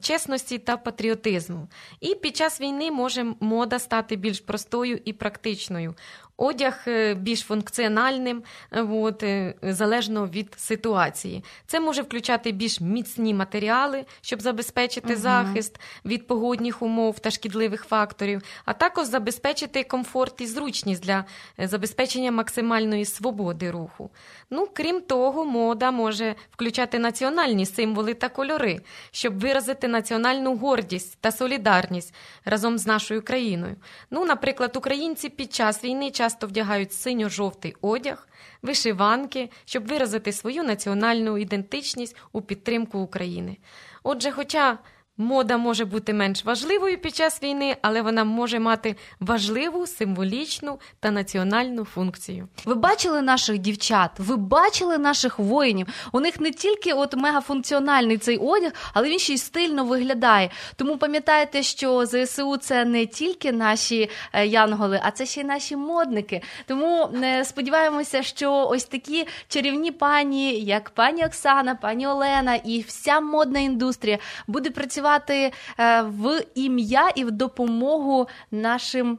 чесності 0.00 0.58
та 0.58 0.76
патріотизму. 0.76 1.68
І 2.00 2.14
під 2.14 2.36
час 2.36 2.60
війни 2.60 2.90
може 2.90 3.26
мода 3.40 3.78
стати 3.78 3.91
стати 3.92 4.16
більш 4.16 4.40
простою 4.40 5.00
і 5.04 5.12
практичною 5.12 5.94
одяг 6.42 6.84
е, 6.86 7.14
більш 7.14 7.40
функціональним, 7.40 8.42
е, 8.72 8.82
от, 8.82 9.22
е, 9.22 9.54
залежно 9.62 10.26
від 10.26 10.54
ситуації. 10.56 11.44
Це 11.66 11.80
може 11.80 12.02
включати 12.02 12.52
більш 12.52 12.80
міцні 12.80 13.34
матеріали, 13.34 14.04
щоб 14.20 14.40
забезпечити 14.40 15.12
угу. 15.12 15.22
захист 15.22 15.80
від 16.04 16.26
погодних 16.26 16.82
умов 16.82 17.18
та 17.18 17.30
шкідливих 17.30 17.84
факторів, 17.84 18.42
а 18.64 18.72
також 18.72 19.06
забезпечити 19.06 19.84
комфорт 19.84 20.40
і 20.40 20.46
зручність 20.46 21.02
для 21.02 21.24
забезпечення 21.58 22.32
максимальної 22.32 23.04
свободи 23.04 23.70
руху. 23.70 24.10
Ну, 24.50 24.68
Крім 24.72 25.00
того, 25.00 25.44
мода 25.44 25.90
може 25.90 26.34
включати 26.50 26.98
національні 26.98 27.66
символи 27.66 28.14
та 28.14 28.28
кольори, 28.28 28.80
щоб 29.10 29.40
виразити 29.40 29.88
національну 29.88 30.56
гордість 30.56 31.18
та 31.20 31.32
солідарність 31.32 32.14
разом 32.44 32.78
з 32.78 32.86
нашою 32.86 33.22
країною. 33.22 33.76
Ну, 34.10 34.24
Наприклад, 34.24 34.76
українці 34.76 35.28
під 35.28 35.54
час 35.54 35.84
війни 35.84 36.10
часто 36.10 36.31
вдягають 36.40 36.92
синьо-жовтий 36.92 37.76
одяг, 37.80 38.28
вишиванки, 38.62 39.50
щоб 39.64 39.86
виразити 39.86 40.32
свою 40.32 40.62
національну 40.62 41.38
ідентичність 41.38 42.16
у 42.32 42.42
підтримку 42.42 42.98
України. 42.98 43.56
Отже, 44.02 44.30
хоча 44.30 44.78
Мода 45.22 45.56
може 45.56 45.84
бути 45.84 46.12
менш 46.12 46.44
важливою 46.44 46.98
під 46.98 47.16
час 47.16 47.42
війни, 47.42 47.76
але 47.82 48.02
вона 48.02 48.24
може 48.24 48.58
мати 48.58 48.96
важливу 49.20 49.86
символічну 49.86 50.78
та 51.00 51.10
національну 51.10 51.84
функцію. 51.84 52.48
Ви 52.64 52.74
бачили 52.74 53.22
наших 53.22 53.58
дівчат, 53.58 54.10
ви 54.18 54.36
бачили 54.36 54.98
наших 54.98 55.38
воїнів. 55.38 55.86
У 56.12 56.20
них 56.20 56.40
не 56.40 56.50
тільки 56.50 56.92
от 56.92 57.16
мегафункціональний 57.16 58.18
цей 58.18 58.38
одяг, 58.38 58.72
але 58.94 59.08
він 59.08 59.18
ще 59.18 59.32
й 59.32 59.38
стильно 59.38 59.84
виглядає. 59.84 60.50
Тому 60.76 60.96
пам'ятайте, 60.96 61.62
що 61.62 62.06
ЗСУ 62.06 62.56
це 62.56 62.84
не 62.84 63.06
тільки 63.06 63.52
наші 63.52 64.10
е, 64.32 64.46
янголи, 64.46 65.00
а 65.02 65.10
це 65.10 65.26
ще 65.26 65.40
й 65.40 65.44
наші 65.44 65.76
модники. 65.76 66.42
Тому 66.66 67.08
е, 67.22 67.44
сподіваємося, 67.44 68.22
що 68.22 68.52
ось 68.52 68.84
такі 68.84 69.26
чарівні 69.48 69.90
пані, 69.90 70.60
як 70.60 70.90
пані 70.90 71.26
Оксана, 71.26 71.74
пані 71.74 72.06
Олена 72.06 72.54
і 72.54 72.80
вся 72.80 73.20
модна 73.20 73.60
індустрія 73.60 74.18
буде 74.46 74.70
працювати 74.70 75.11
працювати 75.18 75.52
е, 75.78 76.02
в 76.02 76.44
ім'я 76.54 77.08
і 77.14 77.24
в 77.24 77.30
допомогу 77.30 78.28
нашим. 78.50 79.18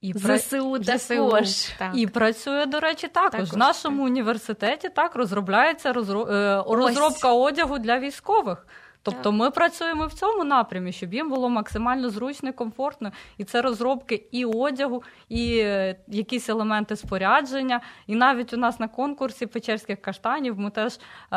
І 0.00 0.14
ЗСУ 0.16 0.78
також. 0.78 1.64
Так. 1.78 1.92
І 1.94 2.06
працює, 2.06 2.66
до 2.66 2.80
речі, 2.80 3.08
також. 3.08 3.30
також. 3.30 3.52
В 3.52 3.56
нашому 3.56 3.96
так. 3.96 4.06
університеті 4.06 4.88
так 4.88 5.14
розробляється 5.14 5.92
розро... 5.92 6.28
Е, 6.28 6.64
розробка 6.68 7.32
одягу 7.32 7.78
для 7.78 7.98
військових. 7.98 8.66
Тобто 9.02 9.32
ми 9.32 9.50
працюємо 9.50 10.06
в 10.06 10.12
цьому 10.12 10.44
напрямі, 10.44 10.92
щоб 10.92 11.14
їм 11.14 11.30
було 11.30 11.48
максимально 11.48 12.10
зручно 12.10 12.48
і 12.48 12.52
комфортно. 12.52 13.12
І 13.38 13.44
це 13.44 13.62
розробки 13.62 14.24
і 14.30 14.44
одягу, 14.44 15.02
і 15.28 15.58
е, 15.58 15.96
якісь 16.08 16.48
елементи 16.48 16.96
спорядження. 16.96 17.80
І 18.06 18.14
навіть 18.14 18.52
у 18.52 18.56
нас 18.56 18.80
на 18.80 18.88
конкурсі 18.88 19.46
печерських 19.46 20.02
каштанів 20.02 20.58
ми 20.58 20.70
теж 20.70 20.98
е, 21.32 21.36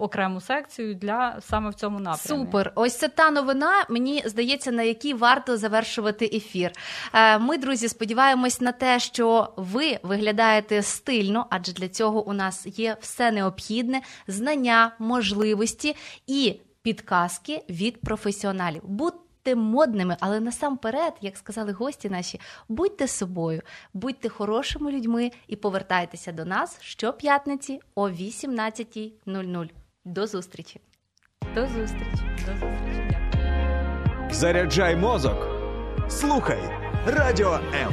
окрему 0.00 0.40
секцію 0.40 0.94
для 0.94 1.36
саме 1.40 1.70
в 1.70 1.74
цьому 1.74 1.98
напрямі. 2.00 2.40
Супер. 2.44 2.72
Ось 2.74 2.98
це 2.98 3.08
та 3.08 3.30
новина, 3.30 3.72
мені 3.88 4.22
здається, 4.26 4.72
на 4.72 4.82
якій 4.82 5.14
варто 5.14 5.56
завершувати 5.56 6.30
ефір. 6.32 6.70
Е, 7.12 7.38
ми, 7.38 7.58
друзі, 7.58 7.88
сподіваємось 7.88 8.60
на 8.60 8.72
те, 8.72 8.98
що 8.98 9.48
ви 9.56 9.98
виглядаєте 10.02 10.82
стильно, 10.82 11.46
адже 11.50 11.72
для 11.72 11.88
цього 11.88 12.28
у 12.28 12.32
нас 12.32 12.78
є 12.78 12.96
все 13.00 13.30
необхідне 13.30 14.00
знання, 14.26 14.92
можливості. 14.98 15.96
і 16.26 16.35
і 16.36 16.60
підказки 16.82 17.62
від 17.68 18.00
професіоналів. 18.00 18.82
Будьте 18.84 19.54
модними, 19.54 20.16
але 20.20 20.40
насамперед, 20.40 21.12
як 21.20 21.36
сказали 21.36 21.72
гості 21.72 22.08
наші, 22.08 22.40
будьте 22.68 23.08
собою, 23.08 23.62
будьте 23.94 24.28
хорошими 24.28 24.92
людьми 24.92 25.30
і 25.48 25.56
повертайтеся 25.56 26.32
до 26.32 26.44
нас 26.44 26.78
щоп'ятниці 26.80 27.80
о 27.94 28.08
18.00. 28.08 29.70
До 30.04 30.26
зустрічі. 30.26 30.80
До 31.54 31.66
зустрічі. 31.66 32.22
До 32.46 32.52
зустрічі. 32.52 33.18
Заряджай 34.30 34.96
мозок. 34.96 35.48
Слухай 36.08 36.60
радіо 37.06 37.60
М. 37.74 37.92